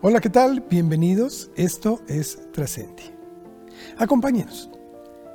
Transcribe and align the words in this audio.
Hola, 0.00 0.20
¿qué 0.20 0.30
tal? 0.30 0.60
Bienvenidos. 0.70 1.50
Esto 1.56 2.00
es 2.06 2.38
Trascendi. 2.52 3.02
Acompáñenos. 3.98 4.70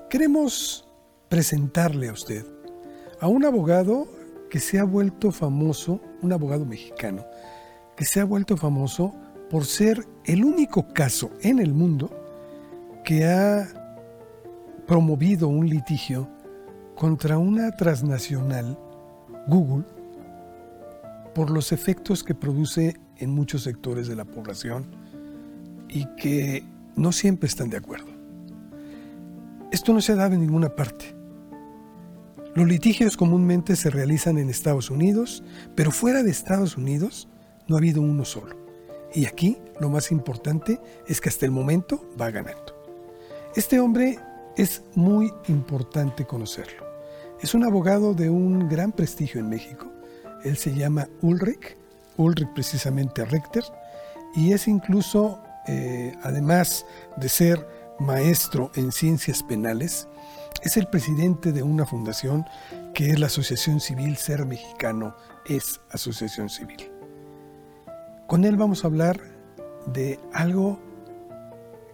Queremos 0.10 0.88
presentarle 1.28 2.08
a 2.08 2.14
usted 2.14 2.46
a 3.20 3.28
un 3.28 3.44
abogado 3.44 4.08
que 4.50 4.62
se 4.62 4.80
ha 4.80 4.86
vuelto 4.86 5.34
famoso, 5.34 6.00
un 6.22 6.32
abogado 6.32 6.66
mexicano, 6.66 7.26
que 7.98 8.06
se 8.06 8.22
ha 8.22 8.24
vuelto 8.24 8.56
famoso 8.56 9.14
por 9.50 9.66
ser 9.66 10.08
el 10.24 10.46
único 10.46 10.88
caso 10.94 11.30
en 11.42 11.60
el 11.60 11.74
mundo 11.74 12.10
que 13.04 13.26
ha 13.26 13.68
promovido 14.88 15.50
un 15.50 15.68
litigio 15.68 16.30
contra 16.96 17.38
una 17.38 17.76
transnacional, 17.76 18.80
Google, 19.46 19.84
por 21.36 21.50
los 21.50 21.74
efectos 21.74 22.24
que 22.24 22.34
produce 22.34 22.96
en 23.18 23.30
muchos 23.30 23.64
sectores 23.64 24.08
de 24.08 24.16
la 24.16 24.26
población 24.26 24.86
y 25.90 26.06
que 26.16 26.64
no 26.96 27.12
siempre 27.12 27.48
están 27.48 27.70
de 27.70 27.78
acuerdo. 27.78 28.08
Esto 29.72 29.94
no 29.94 30.02
se 30.02 30.16
dado 30.16 30.36
en 30.36 30.42
ninguna 30.42 30.70
parte. 30.76 31.16
Los 32.56 32.68
litigios 32.68 33.18
comúnmente 33.18 33.76
se 33.76 33.90
realizan 33.90 34.38
en 34.38 34.50
Estados 34.50 34.92
Unidos, 34.92 35.44
pero 35.76 35.90
fuera 35.90 36.22
de 36.22 36.30
Estados 36.30 36.78
Unidos 36.78 37.28
no 37.68 37.76
ha 37.76 37.80
habido 37.80 38.02
uno 38.02 38.26
solo. 38.26 38.56
Y 39.14 39.26
aquí 39.26 39.58
lo 39.80 39.90
más 39.90 40.12
importante 40.12 40.80
es 41.08 41.20
que 41.20 41.30
hasta 41.30 41.46
el 41.46 41.52
momento 41.52 42.08
va 42.20 42.30
ganando. 42.30 42.74
Este 43.56 43.80
hombre 43.80 44.20
es 44.56 44.84
muy 44.96 45.32
importante 45.48 46.26
conocerlo. 46.26 46.84
Es 47.42 47.54
un 47.54 47.64
abogado 47.64 48.14
de 48.14 48.30
un 48.30 48.70
gran 48.70 48.92
prestigio 48.92 49.40
en 49.40 49.50
México. 49.50 49.92
Él 50.44 50.58
se 50.58 50.76
llama 50.76 51.10
Ulrich, 51.22 51.78
Ulrich 52.18 52.50
precisamente 52.54 53.26
Richter, 53.26 53.64
y 54.36 54.54
es 54.54 54.68
incluso, 54.68 55.42
eh, 55.68 56.16
además 56.24 56.86
de 57.18 57.30
ser 57.30 57.68
maestro 58.00 58.72
en 58.76 58.92
ciencias 58.92 59.44
penales, 59.44 60.08
es 60.64 60.78
el 60.78 60.88
presidente 60.88 61.52
de 61.52 61.64
una 61.64 61.86
fundación 61.86 62.46
que 62.94 63.12
es 63.12 63.20
la 63.20 63.28
Asociación 63.28 63.80
Civil 63.80 64.18
Ser 64.18 64.46
Mexicano, 64.46 65.16
es 65.46 65.82
Asociación 65.92 66.50
Civil. 66.50 66.90
Con 68.28 68.46
él 68.46 68.56
vamos 68.56 68.84
a 68.84 68.88
hablar 68.88 69.20
de 69.88 70.20
algo 70.32 70.80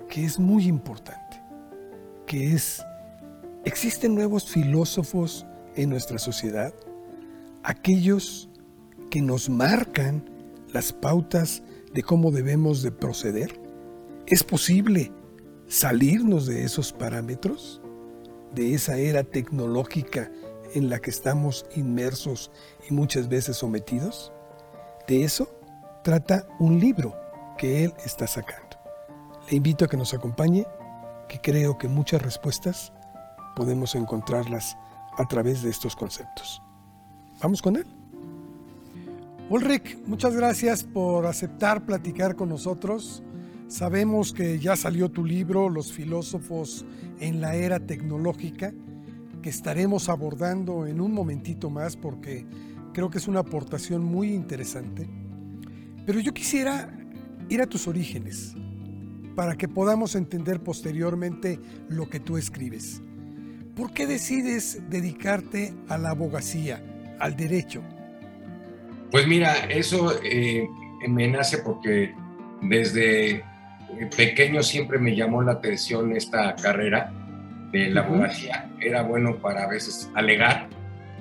que 0.08 0.26
es 0.26 0.40
muy 0.40 0.68
importante, 0.68 1.42
que 2.26 2.54
es, 2.54 2.84
existen 3.66 4.16
nuevos 4.16 4.46
filósofos 4.46 5.46
en 5.76 5.90
nuestra 5.90 6.20
sociedad, 6.20 6.74
aquellos 7.64 8.49
que 9.10 9.22
nos 9.22 9.50
marcan 9.50 10.30
las 10.72 10.94
pautas 10.94 11.64
de 11.94 12.04
cómo 12.04 12.32
debemos 12.32 12.84
de 12.84 12.92
proceder? 12.92 13.60
¿Es 14.28 14.44
posible 14.44 15.12
salirnos 15.68 16.46
de 16.46 16.64
esos 16.64 16.94
parámetros, 16.94 17.82
de 18.54 18.74
esa 18.74 18.98
era 18.98 19.24
tecnológica 19.24 20.32
en 20.74 20.90
la 20.90 21.00
que 21.00 21.10
estamos 21.10 21.66
inmersos 21.76 22.52
y 22.90 22.94
muchas 22.94 23.28
veces 23.28 23.58
sometidos? 23.58 24.32
De 25.08 25.24
eso 25.24 25.50
trata 26.04 26.48
un 26.60 26.80
libro 26.80 27.16
que 27.58 27.84
él 27.84 27.94
está 28.06 28.28
sacando. 28.28 28.78
Le 29.50 29.58
invito 29.58 29.86
a 29.86 29.88
que 29.88 29.98
nos 29.98 30.14
acompañe, 30.14 30.66
que 31.28 31.42
creo 31.42 31.78
que 31.78 31.88
muchas 31.88 32.22
respuestas 32.22 32.94
podemos 33.56 33.96
encontrarlas 33.96 34.78
a 35.18 35.28
través 35.28 35.64
de 35.64 35.70
estos 35.70 35.96
conceptos. 35.96 36.62
¿Vamos 37.42 37.62
con 37.62 37.76
él? 37.76 37.99
Ulrich, 39.50 39.98
muchas 40.06 40.36
gracias 40.36 40.84
por 40.84 41.26
aceptar 41.26 41.84
platicar 41.84 42.36
con 42.36 42.50
nosotros. 42.50 43.24
Sabemos 43.68 44.32
que 44.32 44.60
ya 44.60 44.76
salió 44.76 45.10
tu 45.10 45.26
libro, 45.26 45.70
Los 45.70 45.92
filósofos 45.92 46.86
en 47.20 47.42
la 47.42 47.56
era 47.56 47.80
tecnológica, 47.80 48.72
que 49.42 49.50
estaremos 49.50 50.08
abordando 50.08 50.86
en 50.86 51.02
un 51.02 51.12
momentito 51.14 51.72
más 51.72 51.98
porque 51.98 52.46
creo 52.94 53.10
que 53.10 53.18
es 53.18 53.28
una 53.28 53.40
aportación 53.40 54.04
muy 54.04 54.34
interesante. 54.34 55.10
Pero 56.06 56.20
yo 56.20 56.32
quisiera 56.32 56.96
ir 57.50 57.64
a 57.64 57.66
tus 57.66 57.88
orígenes 57.88 58.54
para 59.36 59.56
que 59.56 59.68
podamos 59.68 60.14
entender 60.14 60.62
posteriormente 60.62 61.60
lo 61.88 62.08
que 62.08 62.20
tú 62.20 62.38
escribes. 62.38 63.02
¿Por 63.76 63.94
qué 63.94 64.06
decides 64.06 64.80
dedicarte 64.92 65.74
a 65.88 65.98
la 65.98 66.12
abogacía, 66.12 66.84
al 67.20 67.36
derecho? 67.36 67.82
Pues 69.12 69.28
mira, 69.28 69.66
eso 69.70 70.14
eh, 70.24 70.70
me 71.08 71.28
nace 71.28 71.60
porque 71.60 72.14
desde 72.62 73.44
pequeño 74.16 74.62
siempre 74.62 75.00
me 75.00 75.16
llamó 75.16 75.42
la 75.42 75.54
atención 75.54 76.16
esta 76.16 76.56
carrera 76.56 77.12
de 77.72 77.90
la 77.90 78.02
abogacía. 78.02 78.70
Era 78.80 79.02
bueno 79.02 79.38
para 79.38 79.64
a 79.64 79.68
veces 79.68 80.12
alegar, 80.14 80.68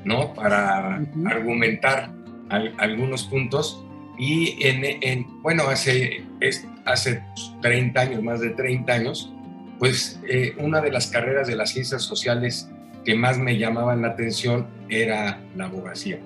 ¿no? 0.04 0.34
Para 0.34 1.00
argumentar 1.27 2.10
algunos 2.50 3.25
puntos. 3.25 3.84
Y 4.19 4.59
en, 4.66 5.43
bueno, 5.43 5.65
hace, 5.69 6.25
hace 6.84 7.22
30 7.62 8.00
años, 8.00 8.22
más 8.22 8.41
de 8.41 8.50
30 8.50 8.93
años, 8.93 9.32
pues 9.78 10.21
eh, 10.28 10.54
una 10.59 10.81
de 10.81 10.91
las 10.91 11.06
carreras 11.06 11.47
de 11.47 11.56
las 11.56 11.71
ciencias 11.71 12.03
sociales 12.03 12.69
que 13.04 13.15
más 13.15 13.38
me 13.38 13.56
llamaban 13.56 14.03
la 14.03 14.09
atención 14.09 14.66
era 14.91 15.41
la 15.56 15.66
abogacía 15.66 16.19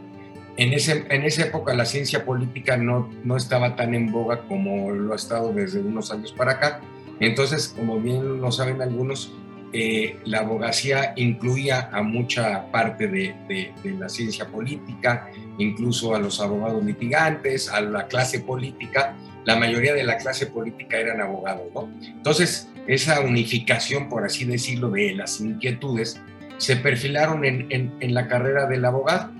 en, 0.56 0.72
ese, 0.72 1.06
en 1.08 1.22
esa 1.24 1.44
época 1.44 1.74
la 1.74 1.84
ciencia 1.84 2.24
política 2.24 2.76
no, 2.76 3.10
no 3.24 3.36
estaba 3.36 3.76
tan 3.76 3.94
en 3.94 4.12
boga 4.12 4.42
como 4.48 4.90
lo 4.90 5.12
ha 5.12 5.16
estado 5.16 5.52
desde 5.52 5.80
unos 5.80 6.12
años 6.12 6.32
para 6.32 6.52
acá. 6.52 6.80
Entonces, 7.20 7.74
como 7.76 8.00
bien 8.00 8.40
lo 8.40 8.52
saben 8.52 8.82
algunos, 8.82 9.32
eh, 9.72 10.18
la 10.24 10.40
abogacía 10.40 11.14
incluía 11.16 11.88
a 11.92 12.02
mucha 12.02 12.70
parte 12.70 13.08
de, 13.08 13.34
de, 13.48 13.92
la 13.92 14.08
ciencia 14.08 14.46
política, 14.46 15.30
incluso 15.56 16.14
a 16.14 16.18
los 16.18 16.40
abogados 16.40 16.84
litigantes, 16.84 17.70
a 17.70 17.80
la 17.80 18.06
clase 18.06 18.40
política. 18.40 19.16
La 19.44 19.56
mayoría 19.56 19.94
de 19.94 20.04
la 20.04 20.18
clase 20.18 20.46
política 20.46 20.98
eran 20.98 21.20
abogados, 21.20 21.64
¿no? 21.74 21.90
Entonces, 22.02 22.68
esa 22.86 23.20
unificación, 23.20 24.08
por 24.08 24.24
así 24.24 24.44
decirlo, 24.44 24.90
de 24.90 25.14
las 25.14 25.40
inquietudes 25.40 26.20
se 26.58 26.76
perfilaron 26.76 27.44
en, 27.44 27.66
en, 27.70 27.92
en 28.00 28.14
la 28.14 28.28
carrera 28.28 28.66
del 28.66 28.84
abogado 28.84 29.30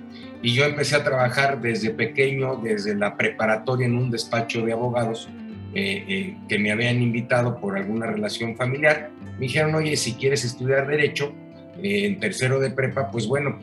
y 0.43 0.55
yo 0.55 0.65
empecé 0.65 0.97
a 0.97 1.05
trabajar 1.05 1.61
desde 1.61 1.91
pequeño, 1.91 2.57
desde 2.57 2.97
la 2.97 3.17
preparatoria 3.17 3.87
en 3.87 3.95
un 3.95 4.11
despacho 4.11 4.63
de 4.67 4.73
abogados 4.73 5.29
eh, 5.75 6.05
eh, 6.09 6.37
que 6.49 6.59
me 6.59 6.73
habían 6.73 7.01
invitado 7.01 7.61
por 7.61 7.79
alguna 7.79 8.07
relación 8.07 8.57
familiar. 8.57 9.11
Me 9.39 9.47
dijeron, 9.47 9.75
oye, 9.77 9.97
si 9.97 10.15
quieres 10.15 10.45
estudiar 10.45 10.89
derecho 10.89 11.33
eh, 11.81 12.07
en 12.07 12.19
tercero 12.19 12.59
de 12.59 12.71
prepa, 12.71 13.11
pues 13.13 13.29
bueno, 13.29 13.57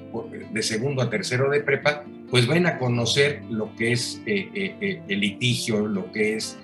de 0.52 0.64
segundo 0.64 1.02
a 1.02 1.10
tercero 1.10 1.50
de 1.50 1.60
prepa, 1.60 2.06
pues 2.32 2.48
ven 2.48 2.66
a 2.66 2.78
conocer 2.78 3.44
lo 3.50 3.76
que 3.76 3.92
es 3.92 4.22
el 4.26 5.20
litigio, 5.20 5.86
lo 5.86 6.12
que 6.12 6.36
es 6.36 6.58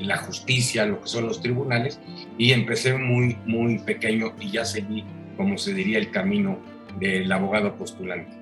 la 0.00 0.16
justicia, 0.18 0.86
lo 0.86 1.00
que 1.00 1.08
son 1.08 1.26
los 1.26 1.42
tribunales. 1.42 1.98
Y 2.38 2.52
empecé 2.52 2.94
muy, 2.94 3.36
muy 3.46 3.78
pequeño 3.80 4.34
y 4.40 4.52
ya 4.52 4.64
seguí, 4.64 5.04
como 5.36 5.58
se 5.58 5.74
diría, 5.74 5.98
el 5.98 6.10
camino 6.10 6.58
del 7.00 7.30
abogado 7.32 7.76
postulante 7.76 8.35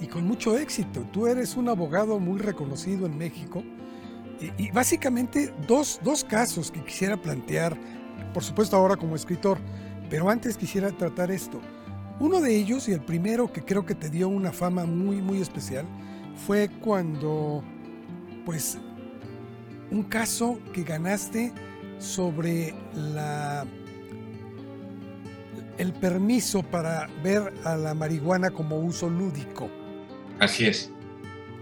y, 0.00 0.06
con 0.06 0.26
mucho 0.26 0.56
éxito. 0.56 1.06
Tú 1.12 1.26
eres 1.26 1.56
un 1.56 1.68
abogado 1.68 2.18
muy 2.18 2.38
reconocido 2.38 3.06
en 3.06 3.16
México 3.16 3.62
y, 4.58 4.70
básicamente 4.70 5.52
dos, 5.66 6.00
dos 6.02 6.24
casos 6.24 6.70
que 6.70 6.82
quisiera 6.82 7.20
plantear, 7.20 7.76
por 8.32 8.42
supuesto 8.42 8.76
ahora 8.76 8.96
como 8.96 9.16
escritor, 9.16 9.58
pero 10.08 10.30
antes 10.30 10.56
quisiera 10.56 10.90
tratar 10.90 11.30
esto. 11.30 11.60
Uno 12.18 12.40
de 12.40 12.54
ellos 12.54 12.88
y 12.88 12.92
el 12.92 13.00
primero 13.00 13.52
que 13.52 13.62
creo 13.62 13.86
que 13.86 13.94
te 13.94 14.10
dio 14.10 14.28
una 14.28 14.52
fama 14.52 14.84
muy 14.84 15.22
muy 15.22 15.40
especial 15.40 15.86
fue 16.46 16.68
cuando 16.68 17.62
pues 18.44 18.78
un 19.90 20.02
caso 20.02 20.58
que 20.72 20.82
ganaste 20.82 21.52
sobre 21.98 22.74
la 22.94 23.66
el 25.78 25.92
permiso 25.92 26.62
para 26.62 27.08
ver 27.22 27.52
a 27.64 27.76
la 27.76 27.94
marihuana 27.94 28.50
como 28.50 28.78
uso 28.78 29.08
lúdico. 29.08 29.70
Así 30.38 30.66
es. 30.66 30.90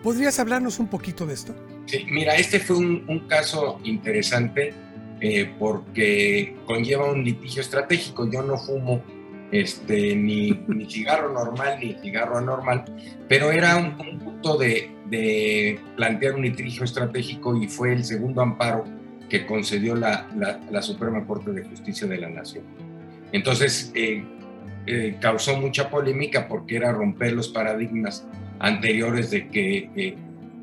¿Podrías 0.03 0.39
hablarnos 0.39 0.79
un 0.79 0.89
poquito 0.89 1.27
de 1.27 1.35
esto? 1.35 1.55
Sí, 1.87 2.07
mira, 2.11 2.37
este 2.37 2.61
fue 2.61 2.77
un, 2.77 3.27
caso 3.29 3.81
interesante 3.85 4.73
eh, 5.21 5.51
porque 5.59 6.57
conlleva 6.67 7.11
un 7.11 7.25
litigio 7.25 7.63
estratégico. 7.63 8.31
Yo 8.31 8.43
no 8.43 8.57
fumo 8.59 9.03
este, 9.51 10.15
ni, 10.15 10.51
ni 10.69 10.91
cigarro 10.91 11.33
normal 11.33 11.79
ni 11.83 11.95
cigarro 11.95 12.39
anormal, 12.39 12.85
pero 13.29 13.51
era 13.51 13.77
un, 13.77 13.97
punto 14.19 14.57
de, 14.57 14.91
de, 15.07 15.81
plantear 15.97 16.35
un 16.35 16.43
litigio 16.43 16.85
estratégico 16.85 17.57
y 17.57 17.67
fue 17.69 17.93
el 17.93 18.05
segundo 18.05 18.43
amparo 18.43 18.85
que 19.29 19.47
concedió 19.47 19.95
la, 19.95 20.27
la 20.71 20.83
Suprema 20.83 21.27
Corte 21.27 21.53
de 21.53 21.65
Justicia 21.65 22.07
de 22.07 22.19
la 22.19 22.29
Nación. 22.29 22.65
Entonces, 23.33 23.93
eh, 23.95 24.25
eh, 24.87 25.17
causó 25.21 25.57
mucha 25.59 25.91
polémica 25.91 26.49
porque 26.49 26.77
era 26.77 26.93
romper 26.93 27.33
los 27.33 27.49
paradigmas 27.49 28.27
anteriores 28.59 29.31
de 29.31 29.49
que 29.49 30.17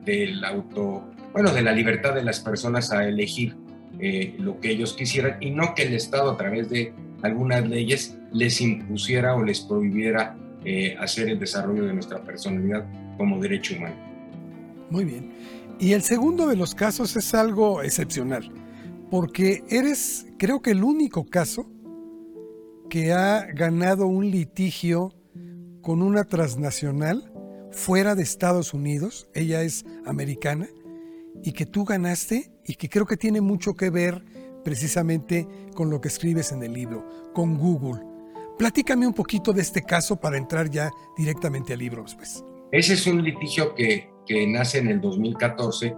del 0.03 0.43
auto 0.43 1.03
bueno, 1.35 1.51
de 1.51 1.61
la 1.63 1.73
libertad 1.73 2.15
de 2.15 2.23
las 2.23 2.39
personas 2.39 2.93
a 2.93 3.05
elegir 3.05 3.57
eh, 3.99 4.35
lo 4.39 4.57
que 4.61 4.71
ellos 4.71 4.93
quisieran 4.93 5.35
y 5.41 5.51
no 5.51 5.75
que 5.75 5.83
el 5.83 5.93
Estado 5.93 6.31
a 6.31 6.37
través 6.37 6.69
de 6.69 6.93
algunas 7.23 7.67
leyes 7.67 8.17
les 8.31 8.61
impusiera 8.61 9.35
o 9.35 9.43
les 9.43 9.59
prohibiera 9.59 10.37
eh, 10.63 10.95
hacer 10.97 11.27
el 11.27 11.37
desarrollo 11.37 11.83
de 11.87 11.93
nuestra 11.93 12.23
personalidad 12.23 12.85
como 13.17 13.41
derecho 13.41 13.75
humano. 13.75 13.95
Muy 14.89 15.03
bien. 15.03 15.29
Y 15.77 15.91
el 15.91 16.03
segundo 16.03 16.47
de 16.47 16.55
los 16.55 16.73
casos 16.73 17.17
es 17.17 17.33
algo 17.33 17.81
excepcional, 17.83 18.49
porque 19.11 19.65
eres, 19.69 20.27
creo 20.37 20.61
que 20.61 20.71
el 20.71 20.85
único 20.85 21.25
caso 21.25 21.69
que 22.89 23.13
ha 23.13 23.45
ganado 23.53 24.07
un 24.07 24.29
litigio 24.29 25.13
con 25.81 26.01
una 26.01 26.23
transnacional 26.23 27.31
fuera 27.71 28.15
de 28.15 28.23
Estados 28.23 28.73
Unidos, 28.73 29.27
ella 29.33 29.61
es 29.61 29.85
americana, 30.05 30.67
y 31.43 31.51
que 31.51 31.65
tú 31.65 31.85
ganaste 31.85 32.51
y 32.65 32.75
que 32.75 32.89
creo 32.89 33.05
que 33.05 33.17
tiene 33.17 33.41
mucho 33.41 33.75
que 33.75 33.89
ver 33.89 34.23
precisamente 34.63 35.47
con 35.75 35.89
lo 35.89 36.01
que 36.01 36.07
escribes 36.07 36.51
en 36.51 36.63
el 36.63 36.73
libro, 36.73 37.05
con 37.33 37.57
Google. 37.57 38.01
Platícame 38.57 39.05
un 39.05 39.13
poquito 39.13 39.53
de 39.53 39.61
este 39.61 39.83
caso 39.83 40.15
para 40.15 40.37
entrar 40.37 40.69
ya 40.69 40.89
directamente 41.17 41.73
al 41.73 41.79
libro 41.79 42.03
después. 42.03 42.43
Ese 42.71 42.93
es 42.93 43.05
un 43.05 43.21
litigio 43.21 43.75
que, 43.75 44.09
que 44.25 44.47
nace 44.47 44.79
en 44.79 44.87
el 44.87 45.01
2014 45.01 45.95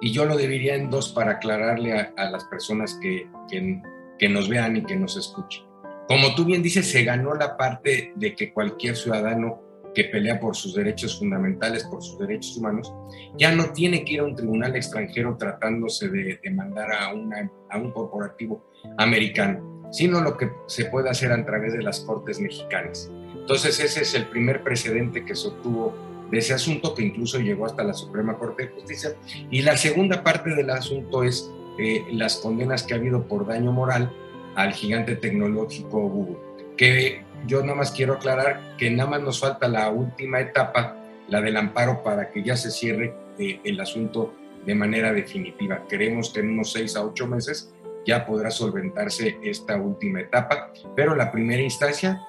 y 0.00 0.12
yo 0.12 0.26
lo 0.26 0.36
dividiría 0.36 0.74
en 0.74 0.90
dos 0.90 1.08
para 1.08 1.32
aclararle 1.32 1.92
a, 1.92 2.30
las 2.30 2.44
personas 2.44 2.98
que, 3.00 3.28
que, 3.50 3.82
que 4.18 4.28
nos 4.28 4.48
vean 4.48 4.76
y 4.76 4.84
que 4.84 4.96
nos 4.96 5.16
escuchen. 5.16 5.63
Como 6.08 6.34
tú 6.34 6.44
bien 6.44 6.62
dices, 6.62 6.90
se 6.90 7.02
ganó 7.02 7.34
la 7.34 7.56
parte 7.56 8.12
de 8.16 8.34
que 8.34 8.52
cualquier 8.52 8.96
ciudadano 8.96 9.60
que 9.94 10.04
pelea 10.04 10.40
por 10.40 10.56
sus 10.56 10.74
derechos 10.74 11.18
fundamentales, 11.18 11.84
por 11.84 12.02
sus 12.02 12.18
derechos 12.18 12.56
humanos, 12.56 12.92
ya 13.38 13.54
no 13.54 13.72
tiene 13.72 14.04
que 14.04 14.14
ir 14.14 14.20
a 14.20 14.24
un 14.24 14.34
tribunal 14.34 14.76
extranjero 14.76 15.36
tratándose 15.38 16.08
de 16.08 16.40
demandar 16.42 16.88
a, 16.92 17.12
un 17.12 17.90
corporativo 17.92 18.62
americano, 18.98 19.88
sino 19.92 20.20
lo 20.20 20.36
que 20.36 20.50
se 20.66 20.86
puede 20.86 21.08
hacer 21.08 21.32
a 21.32 21.46
través 21.46 21.72
de 21.72 21.82
las 21.82 22.00
cortes 22.00 22.40
mexicanas. 22.40 23.10
Entonces 23.34 23.78
ese 23.80 24.02
es 24.02 24.14
el 24.14 24.26
primer 24.26 24.62
precedente 24.62 25.24
que 25.24 25.34
se 25.34 25.48
obtuvo 25.48 25.94
de 26.30 26.38
ese 26.38 26.54
asunto, 26.54 26.94
que 26.94 27.02
incluso 27.02 27.38
llegó 27.38 27.66
hasta 27.66 27.84
la 27.84 27.94
Suprema 27.94 28.36
Corte 28.36 28.66
de 28.66 28.72
Justicia. 28.72 29.10
Y 29.50 29.62
la 29.62 29.76
segunda 29.76 30.22
parte 30.24 30.54
del 30.54 30.70
asunto 30.70 31.22
es 31.22 31.50
eh, 31.78 32.04
las 32.10 32.36
condenas 32.36 32.82
que 32.82 32.94
ha 32.94 32.96
habido 32.96 33.26
por 33.26 33.46
daño 33.46 33.72
moral 33.72 34.12
al 34.54 34.72
gigante 34.72 35.16
tecnológico 35.16 36.08
Google, 36.08 36.38
que 36.76 37.22
yo 37.46 37.60
nada 37.62 37.74
más 37.74 37.90
quiero 37.90 38.14
aclarar 38.14 38.76
que 38.78 38.90
nada 38.90 39.10
más 39.10 39.22
nos 39.22 39.40
falta 39.40 39.68
la 39.68 39.90
última 39.90 40.40
etapa, 40.40 40.96
la 41.28 41.40
del 41.40 41.56
amparo, 41.56 42.02
para 42.02 42.30
que 42.30 42.42
ya 42.42 42.56
se 42.56 42.70
cierre 42.70 43.14
eh, 43.38 43.60
el 43.64 43.80
asunto 43.80 44.34
de 44.64 44.74
manera 44.74 45.12
definitiva. 45.12 45.84
Creemos 45.88 46.30
que 46.30 46.40
en 46.40 46.50
unos 46.50 46.72
seis 46.72 46.96
a 46.96 47.04
ocho 47.04 47.26
meses 47.26 47.72
ya 48.06 48.26
podrá 48.26 48.50
solventarse 48.50 49.38
esta 49.42 49.76
última 49.76 50.20
etapa, 50.20 50.72
pero 50.94 51.14
la 51.14 51.30
primera 51.32 51.62
instancia, 51.62 52.22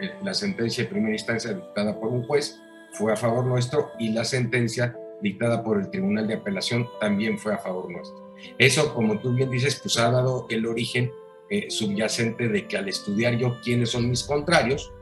eh, 0.00 0.12
la 0.22 0.34
sentencia 0.34 0.84
de 0.84 0.90
primera 0.90 1.12
instancia 1.12 1.52
dictada 1.52 1.98
por 1.98 2.08
un 2.08 2.24
juez 2.26 2.60
fue 2.92 3.12
a 3.12 3.16
favor 3.16 3.44
nuestro 3.46 3.90
y 3.98 4.10
la 4.10 4.24
sentencia 4.24 4.96
dictada 5.20 5.62
por 5.62 5.78
el 5.78 5.90
Tribunal 5.90 6.26
de 6.26 6.34
Apelación 6.34 6.88
también 7.00 7.38
fue 7.38 7.54
a 7.54 7.58
favor 7.58 7.90
nuestro. 7.90 8.34
Eso, 8.58 8.92
como 8.94 9.18
tú 9.18 9.32
bien 9.32 9.50
dices, 9.50 9.80
pues 9.80 9.98
ha 9.98 10.10
dado 10.10 10.46
el 10.50 10.66
origen 10.66 11.10
eh, 11.50 11.70
subyacente 11.70 12.48
de 12.48 12.66
que 12.66 12.76
al 12.78 12.88
estudiar 12.88 13.36
yo 13.36 13.60
quiénes 13.62 13.90
son 13.90 14.08
mis 14.08 14.22
contrarios, 14.22 14.92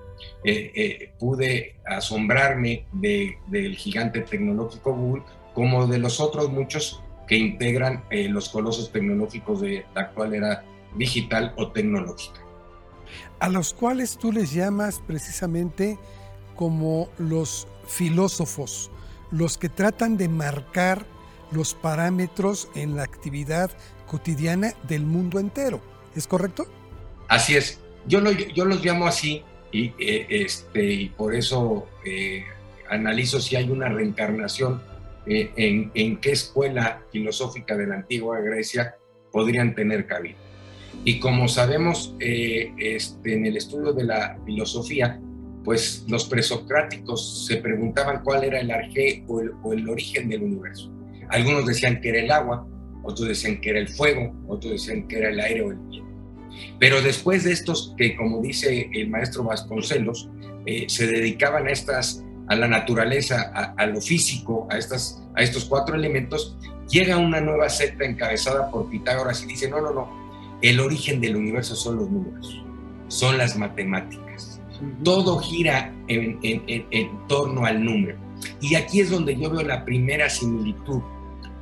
eh, 0.45 0.73
eh, 0.75 1.13
pude 1.19 1.77
asombrarme 1.85 2.87
del 2.93 3.77
gigante 3.77 4.21
tecnológico 4.21 4.93
Google 4.93 5.23
como 5.55 5.87
de 5.87 5.99
los 5.99 6.21
otros 6.21 6.51
muchos 6.51 7.01
que 7.29 7.37
integran 7.37 8.05
los 8.11 8.49
colosos 8.49 8.91
tecnológicos 8.91 9.61
de 9.61 9.85
la 9.95 10.03
actual 10.03 10.35
era 10.35 10.65
digital 10.97 11.55
o 11.57 11.71
tecnológica. 11.71 12.41
A 13.39 13.49
los 13.49 13.73
cuales 13.73 14.19
tú 14.19 14.33
les 14.33 14.53
llamas 14.53 15.01
precisamente 15.07 15.99
como 16.57 17.09
los 17.19 17.69
filósofos, 17.87 18.91
los 19.31 19.59
que 19.59 19.69
tratan 19.69 20.17
de 20.17 20.29
marcar 20.29 21.07
los 21.53 21.75
parámetros 21.75 22.69
en 22.75 22.97
la 22.97 23.03
actividad 23.05 23.71
cotidiana 24.07 24.75
del 24.89 25.05
mundo 25.05 25.39
entero. 25.39 25.92
¿Es 26.15 26.27
correcto? 26.27 26.67
Así 27.29 27.57
es. 27.57 27.81
Yo, 28.07 28.21
los 28.21 28.85
llamo 28.85 29.07
así 29.07 29.43
y, 29.71 29.93
eh, 29.99 30.27
este, 30.29 31.11
por 31.17 31.35
eso 31.35 31.87
eh, 32.05 32.45
analizo 32.91 33.41
si 33.41 33.57
hay 33.57 33.71
una 33.71 33.89
reencarnación 33.89 34.83
eh, 35.27 35.51
en, 35.57 35.91
en, 35.95 36.17
qué 36.17 36.33
escuela 36.33 37.03
filosófica 37.13 37.77
de 37.77 37.87
la 37.87 37.95
antigua 37.95 38.41
Grecia 38.41 38.97
podrían 39.31 39.75
tener 39.75 40.07
cabida. 40.07 40.37
Y 41.05 41.21
como 41.21 41.49
sabemos, 41.49 42.15
este, 42.19 43.35
en 43.35 43.47
el 43.47 43.57
estudio 43.57 43.93
de 43.93 44.05
la 44.05 44.37
filosofía, 44.45 45.21
pues 45.65 46.05
los 46.09 46.25
presocráticos 46.27 47.47
se 47.47 47.57
preguntaban 47.57 48.23
cuál 48.23 48.45
era 48.45 48.61
el 48.61 48.71
arjé 48.71 49.25
o 49.29 49.41
el, 49.41 49.53
o 49.63 49.73
el 49.73 49.89
origen 49.89 50.29
del 50.29 50.43
universo. 50.43 50.93
Algunos 51.31 51.65
decían 51.67 52.01
que 52.01 52.11
era 52.11 52.21
el 52.21 52.31
agua, 52.31 52.67
otros 53.03 53.29
decían 53.29 53.61
que 53.61 53.71
era 53.71 53.79
el 53.79 53.89
fuego, 53.89 54.33
otros 54.49 54.73
decían 54.73 55.07
que 55.09 55.19
era 55.19 55.31
el 55.31 55.41
aire 55.41 55.63
o 55.63 55.71
el 55.71 55.79
viento. 55.79 56.13
Pero 56.79 57.01
después 57.01 57.45
de 57.45 57.53
estos 57.53 57.95
que, 57.97 58.17
como 58.17 58.41
dice 58.41 58.91
el 58.93 59.09
maestro 59.09 59.45
Vasconcelos, 59.45 60.29
eh, 60.67 60.87
se 60.89 61.07
dedicaban 61.07 61.67
a 61.67 61.71
estas, 61.71 62.25
a 62.49 62.57
la 62.57 62.69
naturaleza, 62.69 63.53
a, 63.77 63.87
lo 63.87 64.01
físico, 64.01 64.69
a, 64.71 64.79
estas, 64.79 65.23
a 65.35 65.43
estos 65.43 65.65
cuatro 65.65 65.95
elementos, 65.95 66.57
llega 66.89 67.17
una 67.17 67.41
nueva 67.41 67.69
secta 67.69 68.05
encabezada 68.05 68.71
por 68.71 68.91
Pitágoras 68.91 69.43
y 69.43 69.47
dice, 69.47 69.69
no, 69.69 69.81
no, 69.81 69.93
no, 69.93 70.59
el 70.61 70.81
origen 70.81 71.21
del 71.21 71.37
universo 71.37 71.75
son 71.75 71.97
los 71.97 72.11
números, 72.11 72.63
son 73.09 73.39
las 73.39 73.57
matemáticas. 73.57 74.61
Todo 75.05 75.39
gira 75.39 75.95
en, 76.09 76.39
en 76.43 77.27
torno 77.29 77.65
al 77.65 77.85
número. 77.85 78.19
Y 78.61 78.75
aquí 78.75 79.01
es 79.01 79.11
donde 79.11 79.37
yo 79.37 79.51
veo 79.51 79.63
la 79.63 79.85
primera 79.85 80.29
similitud 80.29 81.01